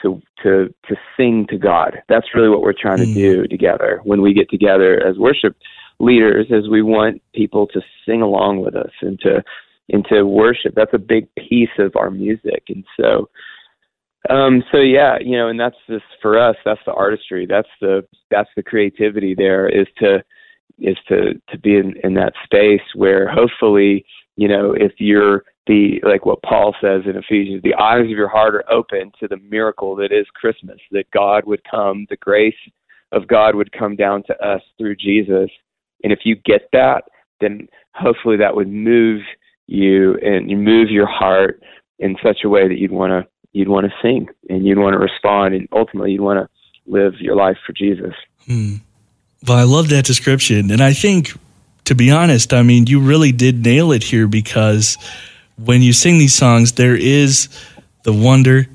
to 0.02 0.22
to 0.42 0.72
to 0.88 0.96
sing 1.16 1.46
to 1.50 1.58
God. 1.58 2.00
That's 2.08 2.34
really 2.34 2.48
what 2.48 2.62
we're 2.62 2.72
trying 2.72 2.98
to 2.98 3.04
mm. 3.04 3.14
do 3.14 3.46
together 3.48 4.00
when 4.04 4.22
we 4.22 4.32
get 4.32 4.48
together 4.48 5.04
as 5.04 5.18
worship 5.18 5.56
leaders, 5.98 6.46
is 6.50 6.70
we 6.70 6.82
want 6.82 7.20
people 7.34 7.66
to 7.66 7.82
sing 8.06 8.22
along 8.22 8.60
with 8.60 8.74
us 8.74 8.92
and 9.02 9.18
to 9.20 9.42
into 9.88 10.24
worship. 10.24 10.74
That's 10.74 10.94
a 10.94 10.98
big 10.98 11.26
piece 11.34 11.76
of 11.78 11.96
our 11.96 12.10
music, 12.10 12.62
and 12.68 12.84
so 12.98 13.28
Um, 14.28 14.62
so 14.70 14.78
yeah, 14.78 15.16
you 15.20 15.36
know, 15.36 15.48
and 15.48 15.58
that's 15.58 15.76
just 15.88 16.04
for 16.20 16.38
us. 16.38 16.56
That's 16.64 16.80
the 16.84 16.92
artistry. 16.92 17.46
That's 17.48 17.68
the 17.80 18.06
that's 18.30 18.50
the 18.54 18.62
creativity. 18.62 19.34
There 19.34 19.68
is 19.68 19.86
to 19.98 20.22
is 20.78 20.96
to 21.08 21.34
to 21.48 21.58
be 21.58 21.76
in, 21.76 21.94
in 22.04 22.14
that 22.14 22.34
space 22.44 22.82
where 22.94 23.28
hopefully, 23.30 24.04
you 24.36 24.48
know, 24.48 24.72
if 24.72 24.92
you're 24.98 25.44
the 25.66 26.00
like 26.02 26.26
what 26.26 26.42
Paul 26.42 26.74
says 26.82 27.02
in 27.06 27.16
Ephesians, 27.16 27.62
the 27.62 27.74
eyes 27.74 28.04
of 28.04 28.10
your 28.10 28.28
heart 28.28 28.54
are 28.54 28.70
open 28.70 29.10
to 29.20 29.28
the 29.28 29.38
miracle 29.38 29.96
that 29.96 30.12
is 30.12 30.26
Christmas. 30.34 30.78
That 30.90 31.10
God 31.12 31.44
would 31.46 31.62
come, 31.70 32.06
the 32.10 32.16
grace 32.16 32.54
of 33.12 33.26
God 33.26 33.54
would 33.54 33.72
come 33.72 33.96
down 33.96 34.22
to 34.24 34.34
us 34.46 34.62
through 34.76 34.96
Jesus. 34.96 35.50
And 36.04 36.12
if 36.12 36.20
you 36.24 36.36
get 36.36 36.68
that, 36.72 37.04
then 37.40 37.68
hopefully 37.94 38.36
that 38.36 38.54
would 38.54 38.68
move 38.68 39.22
you 39.66 40.16
and 40.22 40.50
you 40.50 40.56
move 40.56 40.90
your 40.90 41.06
heart 41.06 41.62
in 41.98 42.16
such 42.22 42.38
a 42.44 42.48
way 42.48 42.68
that 42.68 42.78
you'd 42.78 42.90
want 42.90 43.10
to 43.10 43.29
you'd 43.52 43.68
want 43.68 43.86
to 43.86 43.92
sing 44.02 44.28
and 44.48 44.66
you'd 44.66 44.78
want 44.78 44.94
to 44.94 44.98
respond 44.98 45.54
and 45.54 45.68
ultimately 45.72 46.12
you'd 46.12 46.20
want 46.20 46.38
to 46.38 46.48
live 46.90 47.14
your 47.20 47.36
life 47.36 47.56
for 47.66 47.72
Jesus. 47.72 48.14
Hmm. 48.46 48.76
Well, 49.46 49.58
I 49.58 49.62
love 49.62 49.88
that 49.88 50.04
description. 50.04 50.70
And 50.70 50.82
I 50.82 50.92
think, 50.92 51.32
to 51.84 51.94
be 51.94 52.10
honest, 52.10 52.52
I 52.52 52.62
mean, 52.62 52.86
you 52.86 53.00
really 53.00 53.32
did 53.32 53.64
nail 53.64 53.92
it 53.92 54.02
here 54.02 54.26
because 54.26 54.98
when 55.56 55.82
you 55.82 55.92
sing 55.92 56.18
these 56.18 56.34
songs, 56.34 56.72
there 56.72 56.96
is 56.96 57.48
the 58.04 58.12
wonder, 58.12 58.66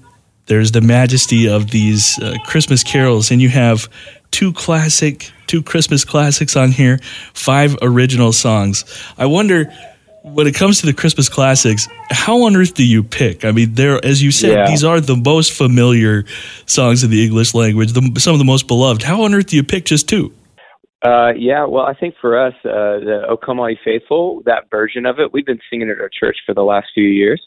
there's 0.47 0.71
the 0.71 0.81
majesty 0.81 1.47
of 1.47 1.71
these 1.71 2.19
uh, 2.19 2.35
Christmas 2.45 2.83
carols, 2.83 3.31
and 3.31 3.41
you 3.41 3.49
have 3.49 3.89
two 4.31 4.53
classic, 4.53 5.31
two 5.47 5.63
Christmas 5.63 6.03
classics 6.05 6.55
on 6.55 6.71
here, 6.71 6.99
five 7.33 7.75
original 7.81 8.31
songs. 8.31 8.85
I 9.17 9.25
wonder 9.25 9.71
when 10.33 10.47
it 10.47 10.55
comes 10.55 10.79
to 10.79 10.87
the 10.87 10.93
Christmas 10.93 11.29
classics, 11.29 11.87
how 12.09 12.43
on 12.43 12.55
earth 12.55 12.73
do 12.73 12.83
you 12.85 13.03
pick? 13.03 13.45
I 13.45 13.51
mean, 13.51 13.75
there, 13.75 14.03
as 14.03 14.23
you 14.23 14.31
said, 14.31 14.51
Yeah. 14.53 14.67
these 14.67 14.83
are 14.83 14.99
the 14.99 15.15
most 15.15 15.53
familiar 15.53 16.25
songs 16.65 17.03
in 17.03 17.11
the 17.11 17.23
English 17.23 17.53
language, 17.53 17.93
the, 17.93 18.19
some 18.19 18.33
of 18.33 18.39
the 18.39 18.45
most 18.45 18.67
beloved. 18.67 19.03
How 19.03 19.23
on 19.23 19.33
earth 19.35 19.47
do 19.47 19.55
you 19.55 19.63
pick 19.63 19.85
just 19.85 20.09
two? 20.09 20.33
Uh, 21.03 21.31
yeah, 21.37 21.63
well, 21.65 21.85
I 21.85 21.93
think 21.93 22.15
for 22.19 22.39
us, 22.39 22.53
uh, 22.65 22.97
the 23.05 23.25
"O 23.29 23.37
Come 23.37 23.59
All 23.59 23.69
Ye 23.69 23.77
Faithful," 23.85 24.41
that 24.45 24.71
version 24.71 25.05
of 25.05 25.19
it, 25.19 25.31
we've 25.31 25.45
been 25.45 25.59
singing 25.69 25.89
at 25.91 25.99
our 26.01 26.09
church 26.09 26.37
for 26.45 26.55
the 26.55 26.63
last 26.63 26.87
few 26.95 27.03
years, 27.07 27.39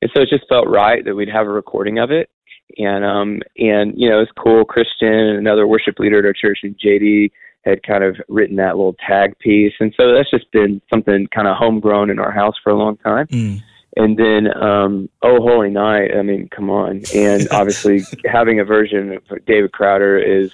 and 0.00 0.10
so 0.14 0.22
it 0.22 0.28
just 0.28 0.48
felt 0.48 0.68
right 0.68 1.04
that 1.04 1.16
we'd 1.16 1.28
have 1.28 1.46
a 1.46 1.50
recording 1.50 1.98
of 1.98 2.12
it. 2.12 2.30
And 2.78 3.04
um, 3.04 3.40
and 3.58 3.94
you 3.96 4.08
know, 4.08 4.20
it's 4.20 4.30
cool. 4.38 4.64
Christian, 4.64 5.12
another 5.12 5.66
worship 5.66 5.98
leader 5.98 6.20
at 6.20 6.24
our 6.24 6.32
church, 6.32 6.60
and 6.62 6.78
JD 6.78 7.32
had 7.64 7.82
kind 7.82 8.02
of 8.04 8.16
written 8.28 8.56
that 8.56 8.76
little 8.76 8.96
tag 9.06 9.38
piece, 9.38 9.74
and 9.80 9.94
so 9.96 10.14
that's 10.14 10.30
just 10.30 10.50
been 10.52 10.80
something 10.92 11.28
kind 11.34 11.46
of 11.46 11.56
homegrown 11.56 12.10
in 12.10 12.18
our 12.18 12.30
house 12.30 12.54
for 12.62 12.70
a 12.70 12.76
long 12.76 12.96
time. 12.98 13.26
Mm. 13.26 13.62
And 13.96 14.16
then, 14.16 14.56
um, 14.62 15.08
Oh 15.22 15.40
Holy 15.40 15.70
Night, 15.70 16.16
I 16.16 16.22
mean, 16.22 16.48
come 16.48 16.70
on. 16.70 17.02
And 17.14 17.48
obviously, 17.52 18.02
having 18.24 18.60
a 18.60 18.64
version 18.64 19.12
of 19.12 19.44
David 19.46 19.72
Crowder 19.72 20.18
is 20.18 20.52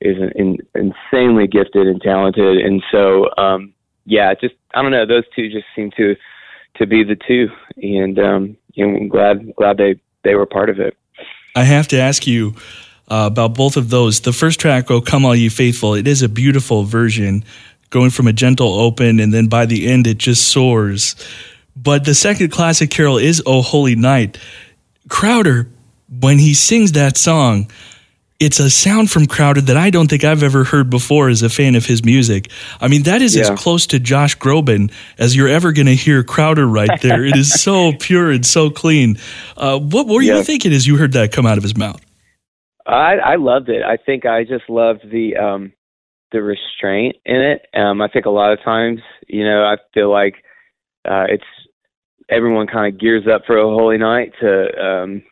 is 0.00 0.18
an, 0.18 0.32
in, 0.36 0.58
insanely 0.74 1.46
gifted 1.46 1.86
and 1.86 2.00
talented. 2.02 2.58
And 2.58 2.82
so, 2.90 3.30
um, 3.38 3.72
yeah, 4.04 4.34
just 4.34 4.54
I 4.74 4.82
don't 4.82 4.90
know, 4.90 5.06
those 5.06 5.24
two 5.34 5.50
just 5.50 5.66
seem 5.74 5.90
to 5.96 6.14
to 6.76 6.86
be 6.86 7.04
the 7.04 7.16
two, 7.16 7.48
and 7.76 8.18
um, 8.18 8.56
you 8.74 8.86
know, 8.86 8.96
I'm 8.96 9.08
glad 9.08 9.54
glad 9.56 9.76
they 9.78 9.98
they 10.22 10.34
were 10.34 10.46
part 10.46 10.68
of 10.68 10.78
it. 10.78 10.96
I 11.56 11.64
have 11.64 11.88
to 11.88 11.98
ask 11.98 12.26
you 12.26 12.54
uh, 13.08 13.28
about 13.30 13.54
both 13.54 13.76
of 13.76 13.90
those. 13.90 14.20
The 14.20 14.32
first 14.32 14.60
track, 14.60 14.90
"Oh 14.90 15.00
Come 15.00 15.24
All 15.24 15.34
Ye 15.34 15.48
Faithful," 15.48 15.94
it 15.94 16.06
is 16.08 16.22
a 16.22 16.28
beautiful 16.28 16.84
version, 16.84 17.44
going 17.90 18.10
from 18.10 18.26
a 18.26 18.32
gentle 18.32 18.72
open, 18.74 19.20
and 19.20 19.32
then 19.32 19.46
by 19.46 19.66
the 19.66 19.86
end, 19.86 20.06
it 20.06 20.18
just 20.18 20.48
soars. 20.48 21.14
But 21.76 22.04
the 22.04 22.14
second 22.14 22.50
classic 22.50 22.90
carol 22.90 23.18
is 23.18 23.42
"Oh 23.46 23.62
Holy 23.62 23.96
Night." 23.96 24.38
Crowder, 25.08 25.68
when 26.20 26.38
he 26.38 26.54
sings 26.54 26.92
that 26.92 27.16
song, 27.16 27.70
it's 28.40 28.58
a 28.58 28.70
sound 28.70 29.10
from 29.10 29.26
Crowder 29.26 29.60
that 29.62 29.76
I 29.76 29.90
don't 29.90 30.08
think 30.08 30.24
I've 30.24 30.42
ever 30.42 30.64
heard 30.64 30.88
before 30.90 31.28
as 31.28 31.42
a 31.42 31.48
fan 31.48 31.74
of 31.76 31.86
his 31.86 32.04
music. 32.04 32.50
I 32.80 32.88
mean, 32.88 33.02
that 33.04 33.22
is 33.22 33.36
Yeah. 33.36 33.52
as 33.52 33.60
close 33.60 33.86
to 33.88 33.98
Josh 34.00 34.36
Groban 34.38 34.90
as 35.18 35.36
you're 35.36 35.48
ever 35.48 35.72
going 35.72 35.86
to 35.86 35.94
hear 35.94 36.22
Crowder 36.22 36.66
right 36.66 37.00
there. 37.00 37.24
it 37.24 37.36
is 37.36 37.52
so 37.62 37.92
pure 38.00 38.30
and 38.30 38.44
so 38.44 38.70
clean. 38.70 39.18
Uh, 39.56 39.78
what 39.78 40.06
were 40.08 40.22
you 40.22 40.42
thinking 40.42 40.72
as 40.72 40.86
you 40.86 40.96
heard 40.96 41.12
that 41.12 41.32
come 41.32 41.46
out 41.46 41.58
of 41.58 41.62
his 41.62 41.76
mouth? 41.76 42.00
I 42.86 43.16
I 43.16 43.36
loved 43.36 43.68
it. 43.68 43.82
I 43.82 43.96
think 43.96 44.26
I 44.26 44.44
just 44.44 44.68
loved 44.68 45.00
the 45.10 45.36
um 45.36 45.72
the 46.32 46.42
restraint 46.42 47.16
in 47.24 47.36
it. 47.36 47.66
Um 47.74 48.00
I 48.00 48.08
think 48.08 48.26
a 48.26 48.30
lot 48.30 48.52
of 48.52 48.62
times, 48.62 49.00
you 49.28 49.44
know, 49.44 49.64
I 49.64 49.76
feel 49.92 50.10
like 50.10 50.36
uh 51.08 51.26
it's 51.28 51.44
everyone 52.28 52.66
kind 52.66 52.92
of 52.92 53.00
gears 53.00 53.26
up 53.26 53.42
for 53.46 53.58
a 53.58 53.64
holy 53.64 53.98
night 53.98 54.32
to 54.40 54.84
um 54.84 55.22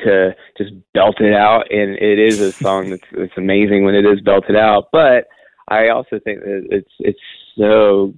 to 0.00 0.34
just 0.56 0.72
belt 0.94 1.20
it 1.20 1.34
out 1.34 1.70
and 1.70 1.96
it 1.98 2.18
is 2.18 2.40
a 2.40 2.52
song 2.62 2.90
that's 2.90 3.02
it's 3.12 3.36
amazing 3.36 3.84
when 3.84 3.94
it 3.94 4.04
is 4.04 4.20
belted 4.20 4.56
out, 4.56 4.88
but 4.92 5.26
I 5.68 5.88
also 5.88 6.18
think 6.22 6.40
that 6.40 6.66
it's 6.70 6.92
it's 6.98 7.20
so 7.56 8.14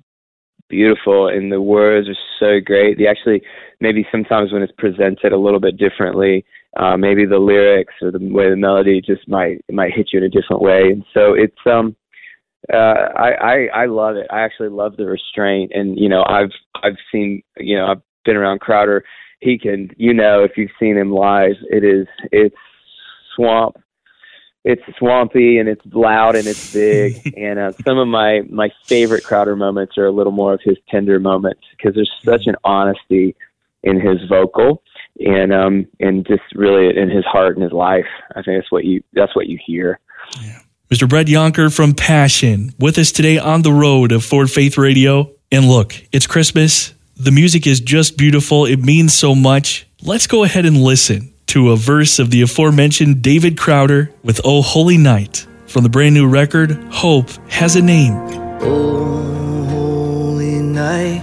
beautiful 0.69 1.29
and 1.29 1.53
the 1.53 1.61
words 1.61 2.09
are 2.09 2.17
so 2.41 2.61
great. 2.65 2.97
They 2.99 3.07
actually 3.07 3.43
maybe 3.81 4.07
sometimes 4.11 4.53
when 4.53 4.63
it's 4.63 4.73
presented 4.79 5.33
a 5.33 5.39
little 5.39 5.61
bit 5.61 5.77
differently, 5.77 6.45
uh, 6.77 6.97
maybe 6.97 7.27
the 7.27 7.39
lyrics 7.39 7.95
or 8.01 8.11
the 8.11 8.19
way 8.19 8.49
the 8.49 8.57
melody 8.57 9.01
just 9.01 9.29
might 9.29 9.63
might 9.71 9.93
hit 9.93 10.09
you 10.13 10.19
in 10.19 10.25
a 10.25 10.29
different 10.29 10.63
way. 10.63 10.91
And 10.91 11.05
so 11.13 11.35
it's 11.35 11.55
um 11.67 11.97
uh 12.73 12.77
I, 12.77 13.31
I 13.31 13.69
I 13.83 13.87
love 13.87 14.17
it. 14.17 14.27
I 14.31 14.41
actually 14.41 14.71
love 14.71 14.97
the 14.97 15.07
restraint 15.07 15.73
and 15.75 15.99
you 15.99 16.09
know 16.09 16.25
I've 16.27 16.53
I've 16.83 16.97
seen 17.11 17.43
you 17.59 17.77
know 17.77 17.87
I've 17.87 18.03
been 18.25 18.37
around 18.37 18.61
Crowder. 18.61 19.05
He 19.41 19.59
can 19.59 19.91
you 19.97 20.15
know 20.15 20.45
if 20.45 20.53
you've 20.57 20.71
seen 20.81 20.97
him 20.97 21.13
live, 21.13 21.57
it 21.71 21.85
is 21.85 22.07
it's 22.31 22.57
swamp. 23.37 23.77
It's 24.65 24.83
swampy 24.97 25.59
and 25.59 25.69
it's 25.69 25.85
loud 25.93 26.37
and 26.37 26.47
it's 26.47 26.73
big. 26.73 27.35
and 27.37 27.59
uh, 27.59 27.73
some 27.85 27.99
of 27.99 28.09
my 28.09 28.43
my 28.49 28.71
favorite 28.85 29.25
Crowder 29.25 29.57
moments 29.57 29.99
are 29.99 30.07
a 30.07 30.13
little 30.13 30.33
more 30.33 30.55
of 30.55 30.61
his 30.65 30.79
tender 30.89 31.21
moments 31.21 31.63
because 31.77 31.95
there's 31.95 32.13
such 32.25 32.47
an 32.47 32.55
honesty 32.65 33.37
in 33.83 34.01
his 34.01 34.27
vocal 34.29 34.83
and 35.21 35.53
um 35.53 35.87
and 36.01 36.27
just 36.27 36.43
really 36.55 36.97
in 36.97 37.11
his 37.11 37.25
heart 37.25 37.57
and 37.57 37.63
his 37.63 37.73
life. 37.73 38.07
I 38.35 38.43
think 38.43 38.59
that's 38.59 38.73
what 38.73 38.85
you 38.85 39.03
that's 39.13 39.35
what 39.37 39.47
you 39.47 39.59
hear. 39.65 39.99
Mr. 40.91 41.09
Brett 41.09 41.27
Younker 41.27 41.75
from 41.75 41.95
Passion 41.95 42.75
with 42.79 42.99
us 42.99 43.13
today 43.13 43.39
on 43.39 43.63
the 43.63 43.73
road 43.73 44.13
of 44.13 44.25
Ford 44.25 44.51
Faith 44.51 44.77
Radio. 44.77 45.31
And 45.51 45.67
look, 45.67 45.95
it's 46.13 46.27
Christmas. 46.27 46.93
The 47.17 47.31
music 47.31 47.67
is 47.67 47.81
just 47.81 48.19
beautiful. 48.19 48.67
It 48.67 48.81
means 48.81 49.15
so 49.15 49.35
much. 49.35 49.87
Let's 50.03 50.27
go 50.27 50.45
ahead 50.45 50.67
and 50.67 50.77
listen 50.77 51.33
to 51.47 51.71
a 51.71 51.77
verse 51.77 52.19
of 52.19 52.31
the 52.31 52.43
aforementioned 52.43 53.23
David 53.23 53.57
Crowder 53.59 54.11
with 54.23 54.41
Oh 54.45 54.63
Holy 54.63 54.97
Night 54.99 55.47
from 55.67 55.83
the 55.83 55.89
brand 55.89 56.15
new 56.15 56.29
record, 56.29 56.73
Hope 56.91 57.31
Has 57.49 57.77
a 57.77 57.83
Name. 57.83 58.15
Oh, 58.61 59.65
holy 59.69 60.61
night, 60.61 61.23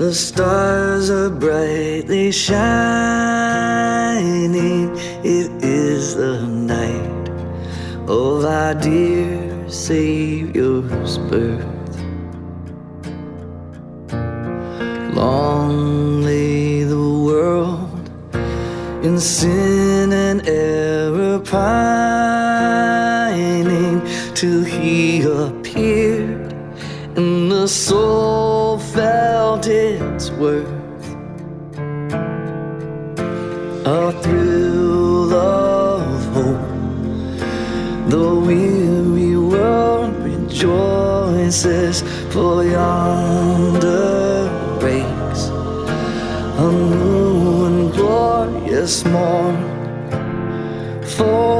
the 0.00 0.14
stars 0.14 1.10
are 1.10 1.28
brightly 1.28 2.32
shining. 2.32 2.56
It 5.22 5.50
is 5.62 6.14
the 6.14 6.40
night 6.46 7.28
of 8.08 8.46
our 8.46 8.74
dear 8.76 9.68
Savior's 9.68 11.18
birth. 11.28 11.66
Long 15.14 16.22
lay 16.22 16.84
the 16.84 17.08
world 17.28 18.08
in 19.04 19.20
sin 19.20 20.14
and 20.14 20.48
error 20.48 21.40
pining 21.40 22.80
till 24.34 24.64
he 24.64 25.20
appeared 25.20 26.54
and 27.16 27.52
the 27.52 27.68
soul 27.68 28.69
felt 29.00 29.66
its 29.66 30.30
worth. 30.42 30.68
A 34.00 34.12
thrill 34.22 35.32
of 35.32 36.20
hope. 36.36 36.68
The 38.14 38.28
weary 38.46 39.34
world 39.52 40.12
rejoices 40.30 41.94
for 42.32 42.54
yonder 42.62 44.18
breaks 44.80 45.42
a 46.66 46.70
new 46.92 47.64
and 47.68 47.82
glorious 47.96 48.94
morn. 49.12 49.56
Fall 51.16 51.59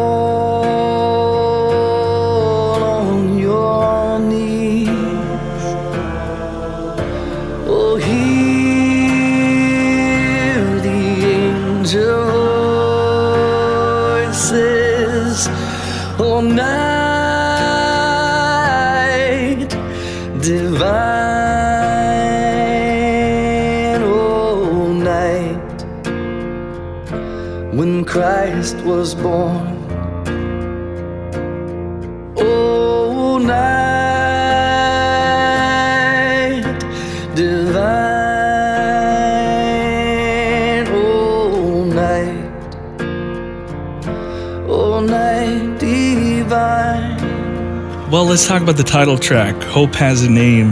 let's 48.30 48.46
talk 48.46 48.62
about 48.62 48.76
the 48.76 48.84
title 48.84 49.18
track, 49.18 49.60
Hope 49.64 49.92
Has 49.96 50.22
a 50.22 50.30
Name, 50.30 50.70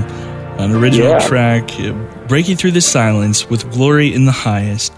an 0.59 0.71
original 0.71 1.09
Yeah. 1.09 1.19
track, 1.19 1.69
breaking 2.29 2.57
through 2.57 2.71
the 2.71 2.81
silence 2.81 3.51
with 3.51 3.69
glory 3.73 4.15
in 4.15 4.27
the 4.27 4.33
highest, 4.33 4.93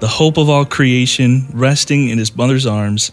the 0.00 0.08
hope 0.08 0.38
of 0.38 0.48
all 0.48 0.64
creation 0.64 1.46
resting 1.52 2.08
in 2.08 2.16
his 2.16 2.34
mother's 2.34 2.64
arms, 2.64 3.12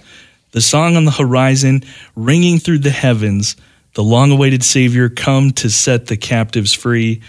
the 0.53 0.61
song 0.61 0.95
on 0.95 1.03
the 1.03 1.11
horizon 1.11 1.83
ringing 2.15 2.59
through 2.59 2.77
the 2.77 2.91
heavens, 2.91 3.57
the 3.95 4.03
long 4.05 4.31
awaited 4.31 4.63
Savior 4.63 5.09
come 5.09 5.51
to 5.51 5.69
set 5.69 6.05
the 6.05 6.15
captives 6.15 6.71
free, 6.71 7.19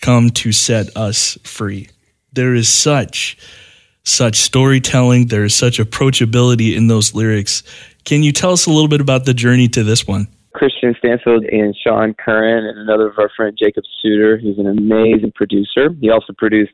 come 0.00 0.30
to 0.30 0.50
set 0.50 0.88
us 0.96 1.38
free. 1.44 1.88
There 2.32 2.52
is 2.52 2.68
such 2.68 3.38
such 4.02 4.40
storytelling, 4.40 5.26
there 5.26 5.44
is 5.44 5.54
such 5.54 5.78
approachability 5.78 6.74
in 6.74 6.88
those 6.88 7.14
lyrics. 7.14 7.62
Can 8.04 8.24
you 8.24 8.32
tell 8.32 8.52
us 8.52 8.66
a 8.66 8.70
little 8.70 8.88
bit 8.88 9.00
about 9.00 9.24
the 9.24 9.34
journey 9.34 9.68
to 9.68 9.84
this 9.84 10.04
one? 10.04 10.26
Christian 10.56 10.94
Stanfill 10.94 11.44
and 11.52 11.76
Sean 11.84 12.14
Curran 12.14 12.64
and 12.64 12.78
another 12.78 13.08
of 13.08 13.18
our 13.18 13.30
friend 13.36 13.56
Jacob 13.60 13.84
Sooter. 14.02 14.38
He's 14.38 14.58
an 14.58 14.66
amazing 14.66 15.32
producer. 15.34 15.90
He 16.00 16.10
also 16.10 16.32
produced 16.36 16.72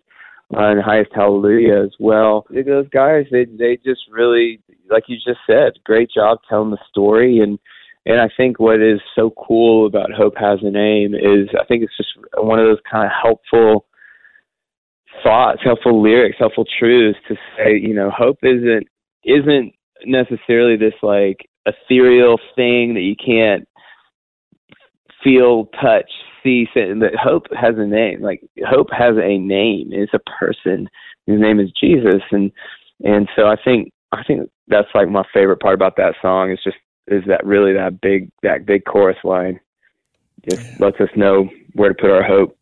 uh, 0.54 0.58
on 0.58 0.78
Highest 0.78 1.10
Hallelujah 1.14 1.82
as 1.82 1.90
well. 1.98 2.46
Those 2.48 2.88
guys, 2.90 3.26
they 3.32 3.44
they 3.44 3.78
just 3.84 4.02
really, 4.10 4.60
like 4.88 5.04
you 5.08 5.16
just 5.16 5.40
said, 5.46 5.72
great 5.84 6.10
job 6.14 6.38
telling 6.48 6.70
the 6.70 6.78
story. 6.88 7.40
And 7.40 7.58
and 8.06 8.20
I 8.20 8.28
think 8.36 8.60
what 8.60 8.80
is 8.80 9.00
so 9.16 9.30
cool 9.30 9.86
about 9.86 10.12
Hope 10.12 10.34
Has 10.38 10.60
a 10.62 10.70
Name 10.70 11.14
is 11.14 11.48
I 11.60 11.64
think 11.66 11.82
it's 11.82 11.96
just 11.96 12.10
one 12.36 12.60
of 12.60 12.66
those 12.66 12.80
kind 12.90 13.04
of 13.06 13.12
helpful 13.20 13.86
thoughts, 15.24 15.60
helpful 15.64 16.00
lyrics, 16.00 16.36
helpful 16.38 16.66
truths 16.78 17.18
to 17.28 17.34
say, 17.56 17.76
you 17.76 17.94
know, 17.94 18.10
hope 18.10 18.38
isn't 18.42 18.86
isn't 19.24 19.72
necessarily 20.04 20.76
this 20.76 20.94
like 21.02 21.48
ethereal 21.66 22.38
thing 22.56 22.94
that 22.94 23.02
you 23.02 23.14
can't 23.14 23.68
feel, 25.22 25.66
touch, 25.80 26.10
see. 26.42 26.66
say- 26.74 26.92
That 26.92 27.14
hope 27.20 27.46
has 27.54 27.74
a 27.78 27.86
name. 27.86 28.20
Like 28.22 28.42
hope 28.66 28.88
has 28.92 29.16
a 29.16 29.38
name. 29.38 29.90
It's 29.92 30.14
a 30.14 30.20
person. 30.38 30.88
His 31.26 31.40
name 31.40 31.60
is 31.60 31.70
Jesus, 31.80 32.22
and 32.30 32.50
and 33.04 33.28
so 33.36 33.46
I 33.46 33.56
think 33.64 33.92
I 34.12 34.22
think 34.24 34.50
that's 34.68 34.88
like 34.94 35.08
my 35.08 35.24
favorite 35.32 35.60
part 35.60 35.74
about 35.74 35.96
that 35.96 36.14
song 36.20 36.50
is 36.50 36.58
just 36.62 36.76
is 37.08 37.22
that 37.26 37.44
really 37.44 37.72
that 37.74 38.00
big 38.00 38.30
that 38.42 38.66
big 38.66 38.84
chorus 38.84 39.18
line 39.24 39.60
just 40.50 40.80
lets 40.80 41.00
us 41.00 41.08
know 41.16 41.48
where 41.74 41.90
to 41.90 41.94
put 41.94 42.10
our 42.10 42.22
hope. 42.22 42.56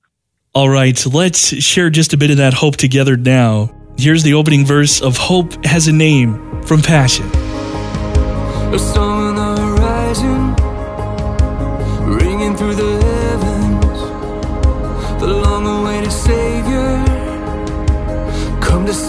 All 0.55 0.69
right, 0.69 1.05
let's 1.07 1.57
share 1.63 1.91
just 1.91 2.13
a 2.13 2.17
bit 2.17 2.31
of 2.31 2.39
that 2.39 2.55
hope 2.55 2.77
together 2.77 3.17
now. 3.17 3.71
Here's 3.97 4.23
the 4.23 4.35
opening 4.35 4.65
verse 4.65 5.01
of 5.01 5.17
Hope 5.17 5.65
Has 5.65 5.87
a 5.89 5.93
Name 5.93 6.63
from 6.63 6.83
Passion. 6.83 7.31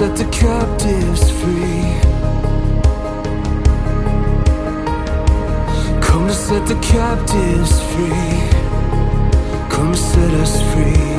Set 0.01 0.17
the 0.17 0.31
captives 0.31 1.29
free. 1.29 1.84
Come 6.01 6.27
to 6.27 6.34
set 6.34 6.65
the 6.67 6.79
captives 6.81 7.74
free. 7.91 8.34
Come 9.70 9.93
set 9.93 10.34
us 10.41 10.60
free. 10.74 11.11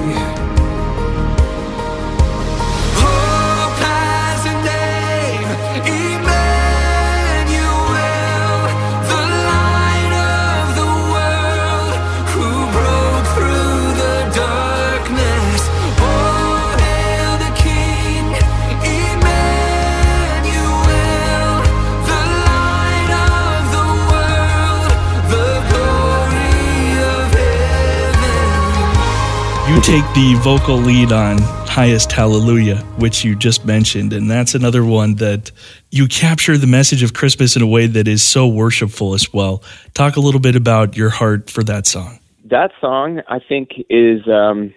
Take 29.83 30.05
the 30.15 30.39
vocal 30.43 30.77
lead 30.77 31.11
on 31.11 31.39
Highest 31.67 32.13
Hallelujah, 32.13 32.77
which 32.99 33.25
you 33.25 33.35
just 33.35 33.65
mentioned, 33.65 34.13
and 34.13 34.31
that's 34.31 34.55
another 34.55 34.85
one 34.85 35.17
that 35.17 35.51
you 35.91 36.07
capture 36.07 36.57
the 36.57 36.69
message 36.69 37.03
of 37.03 37.15
Christmas 37.15 37.57
in 37.57 37.63
a 37.63 37.67
way 37.67 37.87
that 37.89 38.07
is 38.07 38.23
so 38.23 38.47
worshipful 38.47 39.15
as 39.15 39.33
well. 39.33 39.63
Talk 39.95 40.17
a 40.17 40.21
little 40.21 40.41
bit 40.41 40.55
about 40.55 40.97
your 40.97 41.11
heart 41.11 41.51
for 41.51 41.65
that 41.65 41.87
song. 41.87 42.21
that 42.45 42.71
song 42.81 43.23
I 43.29 43.41
think 43.41 43.71
is 43.89 44.21
um 44.29 44.73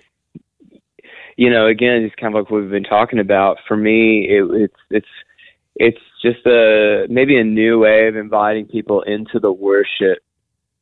you 1.35 1.49
know 1.49 1.67
again 1.67 2.03
just 2.05 2.17
kind 2.17 2.33
of 2.33 2.41
like 2.41 2.49
what 2.49 2.61
we've 2.61 2.71
been 2.71 2.83
talking 2.83 3.19
about 3.19 3.57
for 3.67 3.75
me 3.77 4.25
it, 4.29 4.43
it's 4.53 4.81
it's 4.89 5.07
it's 5.75 5.99
just 6.21 6.45
a 6.45 7.05
maybe 7.09 7.37
a 7.37 7.43
new 7.43 7.79
way 7.79 8.07
of 8.07 8.15
inviting 8.15 8.65
people 8.65 9.01
into 9.01 9.39
the 9.39 9.51
worship 9.51 10.19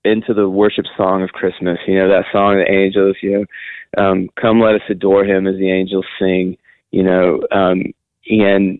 into 0.05 0.33
the 0.33 0.47
worship 0.47 0.86
song 0.95 1.23
of 1.23 1.29
Christmas 1.31 1.79
you 1.88 1.97
know 1.97 2.07
that 2.07 2.25
song 2.31 2.59
of 2.59 2.65
the 2.65 2.71
angels 2.71 3.17
you 3.21 3.39
know 3.39 3.45
um 3.97 4.29
come 4.39 4.60
let 4.60 4.75
us 4.75 4.82
adore 4.89 5.25
him 5.25 5.47
as 5.47 5.58
the 5.58 5.71
angels 5.71 6.06
sing 6.19 6.58
you 6.91 7.03
know 7.03 7.41
um 7.51 7.84
and 8.29 8.79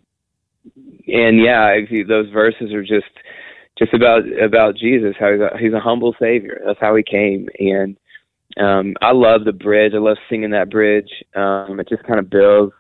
and 1.08 1.39
yeah 1.39 1.76
those 2.08 2.30
verses 2.30 2.73
are 2.73 2.84
just 2.84 3.06
just 3.78 3.93
about 3.93 4.21
about 4.41 4.76
Jesus 4.76 5.15
how 5.19 5.32
he's 5.32 5.41
a, 5.41 5.58
he's 5.60 5.73
a 5.73 5.80
humble 5.80 6.15
savior 6.19 6.62
that's 6.65 6.80
how 6.80 6.95
he 6.95 7.04
came 7.04 7.47
and 7.60 7.97
um 8.60 8.93
I 9.02 9.12
love 9.13 9.45
the 9.45 9.52
bridge. 9.52 9.93
I 9.95 9.97
love 9.97 10.17
singing 10.30 10.52
that 10.52 10.69
bridge. 10.69 11.10
Um 11.36 11.80
it 11.80 11.89
just 11.89 12.04
kind 12.04 12.19
of 12.19 12.30
builds 12.30 12.73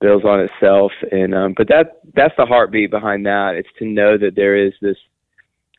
builds 0.00 0.24
on 0.24 0.40
itself 0.40 0.92
and 1.12 1.34
um 1.34 1.54
but 1.56 1.68
that 1.68 2.00
that's 2.14 2.34
the 2.38 2.46
heartbeat 2.46 2.90
behind 2.90 3.26
that. 3.26 3.54
It's 3.54 3.68
to 3.78 3.84
know 3.84 4.16
that 4.16 4.34
there 4.34 4.56
is 4.56 4.72
this 4.80 4.96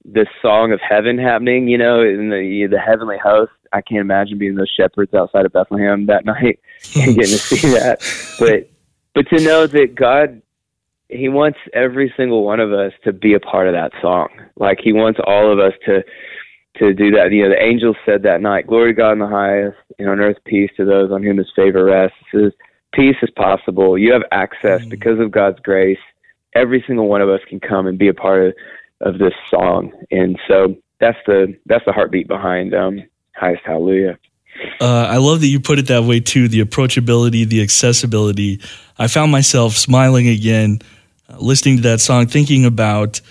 this 0.05 0.27
song 0.41 0.71
of 0.71 0.79
heaven 0.87 1.17
happening, 1.17 1.67
you 1.67 1.77
know, 1.77 2.01
in 2.01 2.29
the 2.29 2.67
the 2.69 2.79
heavenly 2.79 3.17
host. 3.17 3.51
I 3.73 3.81
can't 3.81 4.01
imagine 4.01 4.37
being 4.37 4.55
those 4.55 4.71
shepherds 4.75 5.13
outside 5.13 5.45
of 5.45 5.53
Bethlehem 5.53 6.07
that 6.07 6.25
night 6.25 6.59
and 6.95 7.15
getting 7.15 7.31
to 7.31 7.37
see 7.37 7.69
that. 7.69 7.99
But 8.39 8.69
but 9.13 9.27
to 9.35 9.43
know 9.43 9.67
that 9.67 9.95
God 9.95 10.41
he 11.09 11.27
wants 11.27 11.59
every 11.73 12.13
single 12.15 12.45
one 12.45 12.61
of 12.61 12.71
us 12.71 12.93
to 13.03 13.11
be 13.11 13.33
a 13.33 13.39
part 13.39 13.67
of 13.67 13.73
that 13.73 13.91
song. 14.01 14.29
Like 14.55 14.79
he 14.81 14.93
wants 14.93 15.19
all 15.25 15.51
of 15.51 15.59
us 15.59 15.73
to 15.85 16.03
to 16.77 16.93
do 16.93 17.11
that. 17.11 17.31
You 17.31 17.43
know, 17.43 17.49
the 17.49 17.61
angels 17.61 17.97
said 18.05 18.23
that 18.23 18.41
night, 18.41 18.67
"Glory 18.67 18.93
to 18.93 18.97
God 18.97 19.13
in 19.13 19.19
the 19.19 19.27
highest, 19.27 19.77
and 19.99 20.09
on 20.09 20.19
earth 20.19 20.37
peace 20.45 20.71
to 20.77 20.85
those 20.85 21.11
on 21.11 21.23
whom 21.23 21.37
His 21.37 21.51
favor 21.55 21.85
rests." 21.85 22.17
Says, 22.33 22.53
peace 22.93 23.15
is 23.21 23.29
possible. 23.31 23.97
You 23.97 24.13
have 24.13 24.23
access 24.31 24.83
mm. 24.83 24.89
because 24.89 25.19
of 25.19 25.31
God's 25.31 25.59
grace. 25.59 25.99
Every 26.55 26.83
single 26.85 27.07
one 27.07 27.21
of 27.21 27.29
us 27.29 27.39
can 27.47 27.59
come 27.59 27.87
and 27.87 27.97
be 27.97 28.09
a 28.09 28.13
part 28.13 28.47
of, 28.47 28.53
of 29.01 29.17
this 29.17 29.33
song, 29.49 29.91
and 30.11 30.39
so 30.47 30.75
that's 30.99 31.17
the 31.25 31.57
that's 31.65 31.85
the 31.85 31.91
heartbeat 31.91 32.27
behind 32.27 32.73
um, 32.73 33.03
highest 33.35 33.63
hallelujah. 33.65 34.17
Uh, 34.79 35.07
I 35.09 35.17
love 35.17 35.41
that 35.41 35.47
you 35.47 35.59
put 35.59 35.79
it 35.79 35.87
that 35.87 36.03
way 36.03 36.19
too. 36.19 36.47
The 36.47 36.63
approachability, 36.63 37.47
the 37.47 37.61
accessibility. 37.61 38.61
I 38.97 39.07
found 39.07 39.31
myself 39.31 39.73
smiling 39.73 40.27
again, 40.27 40.79
uh, 41.29 41.37
listening 41.39 41.77
to 41.77 41.83
that 41.83 42.01
song, 42.01 42.27
thinking 42.27 42.65
about 42.65 43.21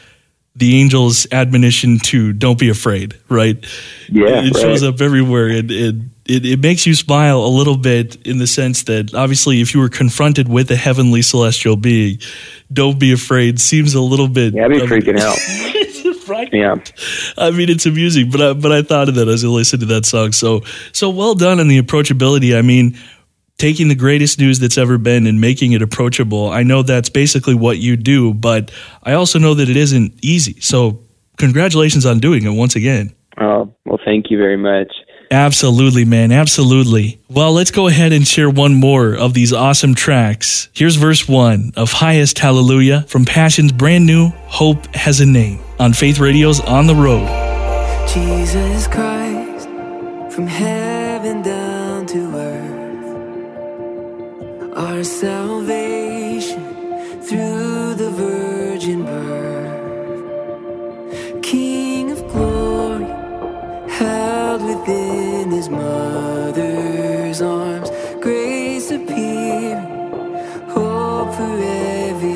the 0.56 0.80
angel's 0.80 1.26
admonition 1.32 1.98
to 2.00 2.32
"Don't 2.32 2.58
be 2.58 2.68
afraid." 2.68 3.14
Right? 3.28 3.64
Yeah, 4.08 4.42
it 4.42 4.54
right. 4.54 4.56
shows 4.56 4.82
up 4.82 5.00
everywhere, 5.00 5.48
and 5.48 5.70
it, 5.70 5.94
it 6.30 6.46
it 6.46 6.60
makes 6.60 6.86
you 6.86 6.94
smile 6.94 7.40
a 7.40 7.48
little 7.48 7.76
bit 7.76 8.26
in 8.26 8.38
the 8.38 8.46
sense 8.46 8.84
that 8.84 9.14
obviously, 9.14 9.60
if 9.60 9.74
you 9.74 9.80
were 9.80 9.88
confronted 9.88 10.48
with 10.48 10.70
a 10.70 10.76
heavenly 10.76 11.22
celestial 11.22 11.76
being, 11.76 12.18
"Don't 12.72 12.98
be 12.98 13.12
afraid" 13.12 13.60
seems 13.60 13.94
a 13.94 14.00
little 14.00 14.28
bit. 14.28 14.54
Yeah, 14.54 14.64
I'd 14.64 14.70
be 14.70 14.80
um, 14.80 14.88
freaking 14.88 15.18
out. 15.18 15.38
right? 16.28 16.48
Yeah. 16.52 16.76
I 17.36 17.50
mean, 17.50 17.68
it's 17.68 17.86
amusing, 17.86 18.30
but 18.30 18.40
I, 18.40 18.52
but 18.54 18.72
I 18.72 18.82
thought 18.82 19.08
of 19.08 19.16
that 19.16 19.28
as 19.28 19.44
I 19.44 19.48
listened 19.48 19.80
to 19.80 19.86
that 19.86 20.06
song. 20.06 20.32
So 20.32 20.62
so 20.92 21.10
well 21.10 21.34
done 21.34 21.60
on 21.60 21.68
the 21.68 21.80
approachability. 21.80 22.56
I 22.56 22.62
mean, 22.62 22.96
taking 23.58 23.88
the 23.88 23.94
greatest 23.94 24.38
news 24.38 24.58
that's 24.58 24.78
ever 24.78 24.96
been 24.96 25.26
and 25.26 25.40
making 25.40 25.72
it 25.72 25.82
approachable. 25.82 26.48
I 26.48 26.62
know 26.62 26.82
that's 26.82 27.10
basically 27.10 27.54
what 27.54 27.78
you 27.78 27.96
do, 27.96 28.32
but 28.32 28.70
I 29.02 29.12
also 29.12 29.38
know 29.38 29.52
that 29.54 29.68
it 29.68 29.76
isn't 29.76 30.14
easy. 30.22 30.60
So 30.60 31.04
congratulations 31.36 32.06
on 32.06 32.20
doing 32.20 32.44
it 32.44 32.50
once 32.50 32.74
again. 32.74 33.14
Oh, 33.38 33.74
well, 33.84 34.00
thank 34.04 34.30
you 34.30 34.38
very 34.38 34.56
much. 34.56 34.92
Absolutely, 35.30 36.04
man. 36.04 36.32
Absolutely. 36.32 37.20
Well, 37.28 37.52
let's 37.52 37.70
go 37.70 37.86
ahead 37.86 38.12
and 38.12 38.26
share 38.26 38.50
one 38.50 38.74
more 38.74 39.14
of 39.14 39.32
these 39.32 39.52
awesome 39.52 39.94
tracks. 39.94 40.68
Here's 40.72 40.96
verse 40.96 41.28
one 41.28 41.72
of 41.76 41.92
Highest 41.92 42.40
Hallelujah 42.40 43.02
from 43.02 43.24
Passion's 43.24 43.70
brand 43.70 44.06
new 44.06 44.30
Hope 44.46 44.92
Has 44.94 45.20
a 45.20 45.26
Name 45.26 45.60
on 45.78 45.92
Faith 45.92 46.18
Radio's 46.18 46.58
On 46.60 46.88
the 46.88 46.96
Road. 46.96 47.28
Jesus 48.08 48.88
Christ, 48.88 49.68
from 50.34 50.48
heaven 50.48 51.42
down 51.42 52.06
to 52.06 52.36
earth, 52.36 52.66
our 54.76 55.04
salvation 55.04 56.09
held 64.60 64.78
within 64.78 65.50
his 65.50 65.68
mother's 65.68 67.42
arms, 67.42 67.90
grace 68.20 68.90
appearing, 68.90 69.78
hope 70.68 71.34
for 71.34 71.58
every 71.62 72.29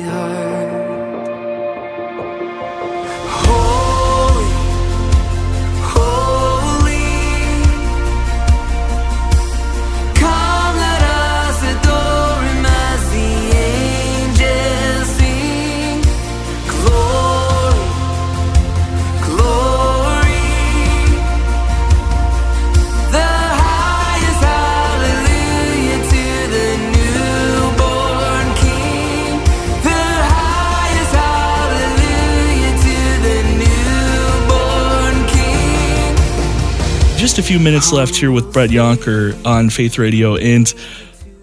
Just 37.35 37.49
a 37.49 37.51
few 37.51 37.59
minutes 37.59 37.91
left 37.91 38.15
here 38.15 38.31
with 38.31 38.53
Brett 38.53 38.69
Younker 38.69 39.35
on 39.45 39.69
Faith 39.69 39.97
Radio. 39.97 40.37
And 40.37 40.73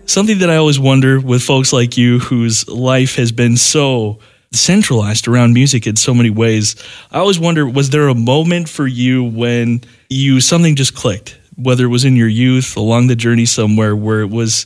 something 0.07 0.39
that 0.39 0.49
I 0.49 0.57
always 0.57 0.81
wonder 0.81 1.21
with 1.21 1.43
folks 1.43 1.71
like 1.71 1.99
you 1.99 2.19
whose 2.19 2.67
life 2.67 3.17
has 3.17 3.31
been 3.31 3.59
so 3.59 4.19
centralized 4.53 5.29
around 5.29 5.53
music 5.53 5.87
in 5.87 5.97
so 5.97 6.15
many 6.15 6.31
ways. 6.31 6.83
I 7.11 7.19
always 7.19 7.39
wonder 7.39 7.69
was 7.69 7.91
there 7.91 8.09
a 8.09 8.15
moment 8.15 8.71
for 8.71 8.87
you 8.87 9.23
when 9.23 9.83
you 10.09 10.41
something 10.41 10.77
just 10.77 10.95
clicked, 10.95 11.39
whether 11.57 11.85
it 11.85 11.89
was 11.89 12.07
in 12.07 12.17
your 12.17 12.27
youth, 12.27 12.75
along 12.79 13.09
the 13.09 13.17
journey 13.17 13.45
somewhere 13.45 13.95
where 13.95 14.23
it 14.23 14.31
was 14.31 14.65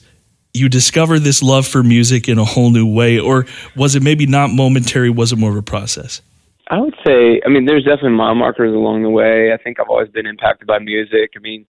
you 0.54 0.68
discovered 0.68 1.20
this 1.20 1.42
love 1.42 1.66
for 1.66 1.82
music 1.82 2.28
in 2.28 2.38
a 2.38 2.44
whole 2.44 2.70
new 2.70 2.86
way 2.86 3.18
or 3.18 3.46
was 3.74 3.96
it 3.96 4.02
maybe 4.04 4.26
not 4.26 4.50
momentary, 4.50 5.10
was 5.10 5.32
it 5.32 5.40
more 5.40 5.50
of 5.50 5.56
a 5.56 5.62
process? 5.62 6.22
I 6.68 6.80
would 6.80 6.94
say, 7.06 7.40
I 7.44 7.48
mean, 7.48 7.66
there's 7.66 7.84
definitely 7.84 8.10
mile 8.10 8.34
markers 8.34 8.74
along 8.74 9.02
the 9.02 9.10
way. 9.10 9.52
I 9.52 9.56
think 9.56 9.78
I've 9.78 9.88
always 9.88 10.08
been 10.08 10.26
impacted 10.26 10.66
by 10.66 10.78
music. 10.80 11.32
I 11.36 11.38
mean, 11.40 11.66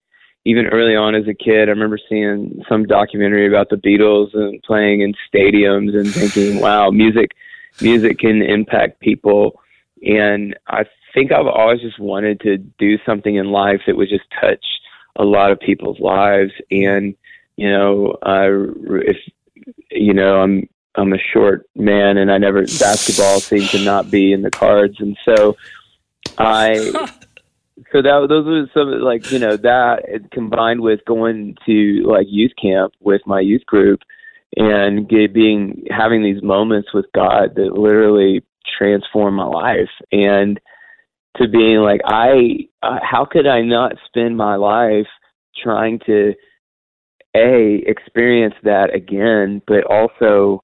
even 0.46 0.66
early 0.66 0.96
on 0.96 1.14
as 1.14 1.28
a 1.28 1.34
kid, 1.34 1.68
I 1.68 1.72
remember 1.72 1.98
seeing 2.08 2.62
some 2.68 2.84
documentary 2.84 3.46
about 3.46 3.68
the 3.68 3.76
Beatles 3.76 4.32
and 4.32 4.62
playing 4.62 5.02
in 5.02 5.12
stadiums 5.32 5.94
and 5.94 6.08
thinking, 6.08 6.60
wow, 6.60 6.90
music, 6.90 7.32
music 7.80 8.18
can 8.18 8.42
impact 8.42 9.00
people. 9.00 9.60
And 10.02 10.56
I 10.68 10.84
think 11.12 11.32
I've 11.32 11.46
always 11.46 11.80
just 11.80 11.98
wanted 11.98 12.40
to 12.40 12.56
do 12.56 12.96
something 13.04 13.34
in 13.34 13.50
life 13.50 13.80
that 13.86 13.96
would 13.96 14.08
just 14.08 14.24
touch 14.40 14.64
a 15.16 15.24
lot 15.24 15.50
of 15.50 15.60
people's 15.60 16.00
lives. 16.00 16.52
And, 16.70 17.14
you 17.56 17.70
know, 17.70 18.16
uh, 18.22 18.48
if, 19.00 19.16
you 19.90 20.14
know, 20.14 20.40
I'm, 20.40 20.68
I'm 20.96 21.12
a 21.12 21.18
short 21.18 21.66
man 21.74 22.16
and 22.16 22.30
I 22.30 22.38
never 22.38 22.62
basketball 22.62 23.40
seemed 23.40 23.68
to 23.70 23.84
not 23.84 24.10
be 24.10 24.32
in 24.32 24.42
the 24.42 24.50
cards. 24.50 24.96
And 24.98 25.16
so 25.24 25.56
I 26.38 26.76
so 27.92 28.02
that 28.02 28.26
those 28.28 28.46
were 28.46 28.66
some 28.72 29.00
like 29.02 29.30
you 29.30 29.38
know 29.38 29.56
that 29.56 30.30
combined 30.32 30.80
with 30.80 31.00
going 31.06 31.56
to 31.66 32.02
like 32.06 32.26
youth 32.28 32.52
camp 32.60 32.94
with 33.00 33.20
my 33.26 33.40
youth 33.40 33.64
group 33.66 34.00
and 34.56 35.06
being 35.08 35.84
having 35.90 36.22
these 36.22 36.42
moments 36.42 36.92
with 36.94 37.06
God 37.14 37.54
that 37.56 37.74
literally 37.74 38.42
transformed 38.78 39.36
my 39.36 39.44
life. 39.46 39.90
And 40.12 40.58
to 41.36 41.48
being 41.48 41.78
like 41.78 42.00
I 42.04 42.68
uh, 42.82 42.98
how 43.02 43.26
could 43.26 43.46
I 43.46 43.60
not 43.62 43.92
spend 44.06 44.36
my 44.36 44.56
life 44.56 45.08
trying 45.62 46.00
to 46.06 46.34
a 47.34 47.82
experience 47.86 48.54
that 48.62 48.94
again 48.94 49.60
but 49.66 49.84
also 49.84 50.62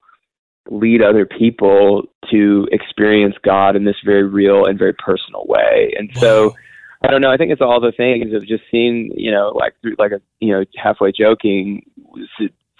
lead 0.72 1.02
other 1.02 1.26
people 1.26 2.04
to 2.30 2.66
experience 2.72 3.36
God 3.44 3.76
in 3.76 3.84
this 3.84 3.96
very 4.04 4.24
real 4.24 4.64
and 4.64 4.78
very 4.78 4.94
personal 4.94 5.44
way. 5.46 5.92
And 5.98 6.10
so 6.16 6.54
I 7.02 7.08
don't 7.08 7.20
know, 7.20 7.30
I 7.30 7.36
think 7.36 7.52
it's 7.52 7.60
all 7.60 7.80
the 7.80 7.92
things 7.92 8.32
of 8.32 8.46
just 8.46 8.62
seeing, 8.70 9.12
you 9.14 9.30
know, 9.30 9.52
like 9.54 9.74
through 9.82 9.96
like 9.98 10.12
a 10.12 10.20
you 10.40 10.52
know, 10.52 10.64
halfway 10.76 11.12
joking 11.12 11.84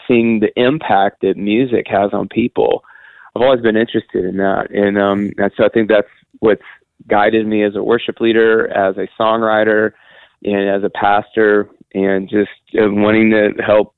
seeing 0.09 0.41
the 0.41 0.51
impact 0.57 1.21
that 1.23 1.37
music 1.37 1.87
has 1.89 2.13
on 2.13 2.29
people. 2.29 2.83
I've 3.37 3.43
always 3.43 3.61
been 3.61 3.77
interested 3.77 4.25
in 4.25 4.39
that. 4.39 4.71
And 4.71 4.99
um 4.99 5.33
and 5.37 5.53
so 5.57 5.65
I 5.65 5.69
think 5.69 5.89
that's 5.89 6.09
what's 6.39 6.63
guided 7.09 7.47
me 7.47 7.63
as 7.63 7.77
a 7.77 7.83
worship 7.83 8.21
leader, 8.21 8.69
as 8.69 8.97
a 8.97 9.09
songwriter, 9.21 9.93
and 10.45 10.69
as 10.69 10.83
a 10.83 10.91
pastor 10.91 11.69
and 11.95 12.29
just 12.29 12.51
uh, 12.75 12.89
wanting 12.91 13.31
to 13.31 13.51
help 13.63 13.95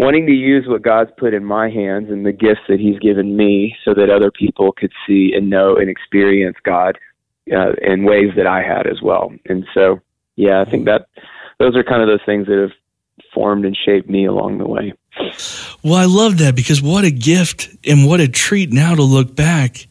wanting 0.00 0.24
to 0.24 0.32
use 0.32 0.66
what 0.66 0.80
God's 0.80 1.10
put 1.18 1.34
in 1.34 1.44
my 1.44 1.68
hands 1.68 2.08
and 2.08 2.24
the 2.24 2.32
gifts 2.32 2.62
that 2.68 2.80
He's 2.80 2.98
given 3.00 3.36
me 3.36 3.76
so 3.84 3.92
that 3.92 4.08
other 4.08 4.30
people 4.30 4.72
could 4.72 4.92
see 5.06 5.32
and 5.36 5.50
know 5.50 5.76
and 5.76 5.90
experience 5.90 6.56
God 6.64 6.98
uh, 7.52 7.72
in 7.82 8.04
ways 8.04 8.30
that 8.36 8.46
I 8.46 8.62
had 8.62 8.86
as 8.86 9.02
well. 9.02 9.30
And 9.44 9.66
so, 9.74 10.00
yeah, 10.36 10.62
I 10.62 10.64
think 10.64 10.86
that 10.86 11.06
those 11.58 11.76
are 11.76 11.84
kind 11.84 12.00
of 12.00 12.08
those 12.08 12.24
things 12.24 12.46
that 12.46 12.58
have 12.58 12.72
formed 13.34 13.66
and 13.66 13.76
shaped 13.76 14.08
me 14.08 14.24
along 14.24 14.56
the 14.56 14.66
way. 14.66 14.94
Well, 15.84 15.96
I 15.96 16.06
love 16.06 16.38
that 16.38 16.56
because 16.56 16.80
what 16.80 17.04
a 17.04 17.10
gift 17.10 17.68
and 17.86 18.06
what 18.06 18.20
a 18.20 18.28
treat 18.28 18.72
now 18.72 18.94
to 18.94 19.02
look 19.02 19.36
back 19.36 19.86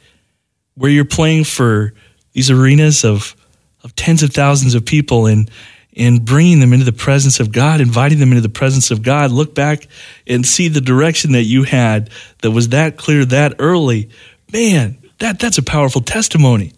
where 0.73 0.89
you're 0.89 1.05
playing 1.05 1.43
for 1.43 1.93
these 2.33 2.49
arenas 2.49 3.05
of, 3.05 3.35
of 3.83 3.95
tens 3.95 4.23
of 4.23 4.31
thousands 4.31 4.73
of 4.73 4.85
people 4.85 5.27
and 5.27 5.51
and 5.95 6.23
bringing 6.23 6.59
them 6.59 6.73
into 6.73 6.85
the 6.85 6.93
presence 6.93 7.39
of 7.39 7.51
God, 7.51 7.81
inviting 7.81 8.19
them 8.19 8.29
into 8.29 8.41
the 8.41 8.49
presence 8.49 8.91
of 8.91 9.01
God. 9.01 9.31
Look 9.31 9.55
back 9.55 9.87
and 10.27 10.45
see 10.45 10.67
the 10.67 10.81
direction 10.81 11.31
that 11.33 11.43
you 11.43 11.63
had 11.63 12.09
that 12.41 12.51
was 12.51 12.69
that 12.69 12.97
clear 12.97 13.25
that 13.25 13.55
early. 13.59 14.09
Man, 14.53 14.97
that 15.19 15.39
that's 15.39 15.57
a 15.57 15.63
powerful 15.63 16.01
testimony. 16.01 16.73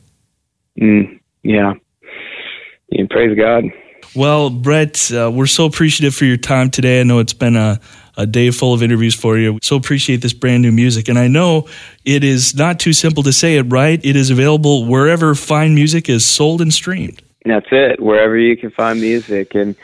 Mm, 0.80 1.20
yeah. 1.44 1.74
And 2.92 3.10
praise 3.10 3.38
God. 3.38 3.66
Well, 4.16 4.50
Brett, 4.50 5.12
uh, 5.12 5.32
we're 5.34 5.46
so 5.46 5.66
appreciative 5.66 6.14
for 6.14 6.26
your 6.26 6.38
time 6.38 6.70
today. 6.70 7.00
I 7.00 7.04
know 7.04 7.20
it's 7.20 7.34
been 7.34 7.56
a, 7.56 7.80
a 8.18 8.26
day 8.26 8.52
full 8.52 8.74
of 8.74 8.84
interviews 8.84 9.16
for 9.16 9.38
you. 9.38 9.60
So 9.62 9.78
appreciate 9.78 10.18
this 10.18 10.34
brand 10.34 10.64
new 10.64 10.72
music. 10.72 11.08
And 11.08 11.18
I 11.18 11.28
know 11.28 11.70
it 12.04 12.24
is 12.26 12.54
not 12.54 12.80
too 12.80 12.92
simple 12.92 13.24
to 13.24 13.32
say 13.32 13.56
it, 13.56 13.64
right? 13.64 14.04
It 14.04 14.18
is 14.18 14.30
available 14.30 14.86
wherever 14.86 15.34
fine 15.34 15.76
music 15.76 16.10
is 16.10 16.26
sold 16.26 16.62
and 16.62 16.74
streamed. 16.74 17.22
That's 17.46 17.68
it. 17.72 18.00
Wherever 18.00 18.38
you 18.38 18.56
can 18.56 18.72
find 18.72 19.02
music, 19.02 19.56
and 19.56 19.76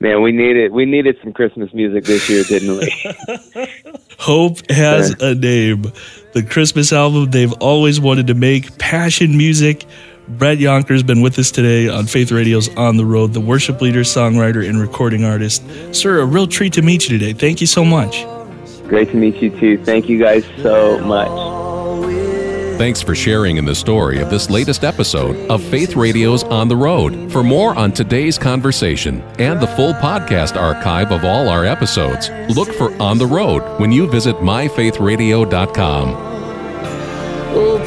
man, 0.00 0.22
we 0.22 0.32
needed 0.32 0.72
we 0.72 0.84
needed 0.84 1.16
some 1.22 1.32
Christmas 1.32 1.72
music 1.72 2.04
this 2.04 2.28
year, 2.28 2.44
didn't 2.44 2.78
we? 2.78 3.68
Hope 4.18 4.58
has 4.70 5.10
a 5.20 5.34
name. 5.34 5.92
The 6.32 6.42
Christmas 6.42 6.92
album 6.92 7.30
they've 7.30 7.52
always 7.54 8.00
wanted 8.00 8.26
to 8.28 8.34
make, 8.34 8.78
passion 8.78 9.36
music. 9.36 9.86
Brett 10.28 10.58
Younker's 10.58 11.04
been 11.04 11.22
with 11.22 11.38
us 11.38 11.52
today 11.52 11.88
on 11.88 12.06
Faith 12.06 12.32
Radio's 12.32 12.68
On 12.76 12.96
the 12.96 13.06
Road, 13.06 13.32
the 13.32 13.40
worship 13.40 13.80
leader, 13.80 14.00
songwriter, 14.00 14.68
and 14.68 14.80
recording 14.80 15.24
artist. 15.24 15.62
Sir, 15.94 16.20
a 16.20 16.26
real 16.26 16.48
treat 16.48 16.72
to 16.72 16.82
meet 16.82 17.08
you 17.08 17.16
today. 17.16 17.32
Thank 17.32 17.60
you 17.60 17.66
so 17.68 17.84
much. 17.84 18.24
Great 18.88 19.10
to 19.10 19.16
meet 19.16 19.36
you 19.36 19.50
too. 19.50 19.82
Thank 19.84 20.08
you 20.08 20.18
guys 20.18 20.44
so 20.62 20.98
much. 20.98 21.28
Thanks 22.76 23.00
for 23.00 23.14
sharing 23.14 23.56
in 23.56 23.64
the 23.64 23.74
story 23.74 24.20
of 24.20 24.28
this 24.28 24.50
latest 24.50 24.84
episode 24.84 25.50
of 25.50 25.62
Faith 25.62 25.96
Radio's 25.96 26.44
On 26.44 26.68
the 26.68 26.76
Road. 26.76 27.32
For 27.32 27.42
more 27.42 27.74
on 27.74 27.90
today's 27.90 28.38
conversation 28.38 29.22
and 29.38 29.58
the 29.58 29.66
full 29.66 29.94
podcast 29.94 30.60
archive 30.60 31.10
of 31.10 31.24
all 31.24 31.48
our 31.48 31.64
episodes, 31.64 32.28
look 32.54 32.70
for 32.74 32.92
On 33.00 33.16
the 33.16 33.26
Road 33.26 33.62
when 33.80 33.92
you 33.92 34.06
visit 34.06 34.36
myfaithradio.com. 34.36 36.14
Oh, 37.58 37.82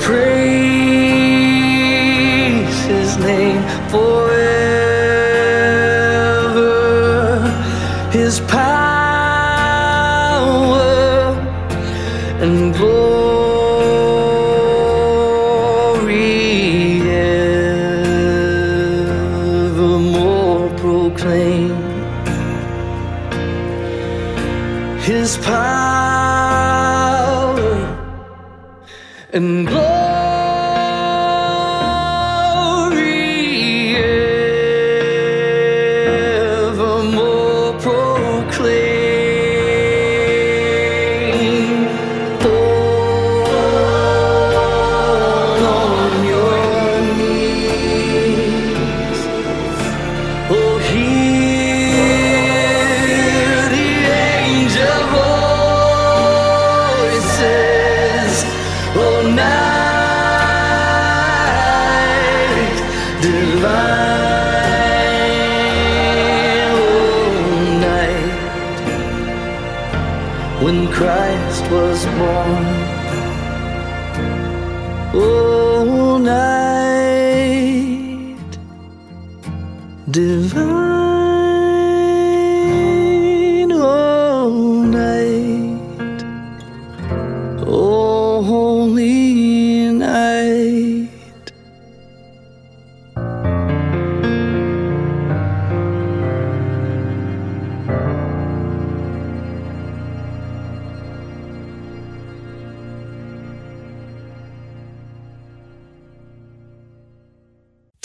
divine 80.20 81.19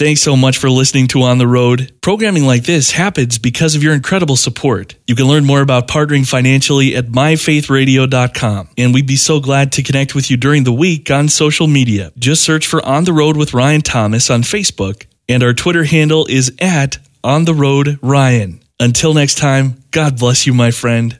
Thanks 0.04 0.20
so 0.20 0.36
much 0.36 0.58
for 0.58 0.68
listening 0.68 1.06
to 1.08 1.22
On 1.22 1.38
the 1.38 1.46
Road. 1.46 1.90
Programming 2.02 2.44
like 2.44 2.64
this 2.64 2.90
happens 2.90 3.38
because 3.38 3.74
of 3.74 3.82
your 3.82 3.94
incredible 3.94 4.36
support. 4.36 4.96
You 5.06 5.14
can 5.14 5.24
learn 5.24 5.46
more 5.46 5.62
about 5.62 5.88
partnering 5.88 6.28
financially 6.28 6.94
at 6.94 7.06
myfaithradio.com. 7.06 8.68
And 8.76 8.92
we'd 8.92 9.06
be 9.06 9.16
so 9.16 9.40
glad 9.40 9.72
to 9.72 9.82
connect 9.82 10.14
with 10.14 10.30
you 10.30 10.36
during 10.36 10.64
the 10.64 10.74
week 10.74 11.10
on 11.10 11.30
social 11.30 11.66
media. 11.66 12.12
Just 12.18 12.42
search 12.42 12.66
for 12.66 12.84
On 12.84 13.04
the 13.04 13.14
Road 13.14 13.38
with 13.38 13.54
Ryan 13.54 13.80
Thomas 13.80 14.28
on 14.28 14.42
Facebook, 14.42 15.06
and 15.26 15.42
our 15.42 15.54
Twitter 15.54 15.84
handle 15.84 16.26
is 16.26 16.52
at 16.60 16.98
On 17.24 17.46
the 17.46 17.54
Road 17.54 17.98
Ryan. 18.02 18.62
Until 18.78 19.14
next 19.14 19.38
time, 19.38 19.82
God 19.90 20.18
bless 20.18 20.46
you, 20.46 20.52
my 20.52 20.70
friend. 20.70 21.18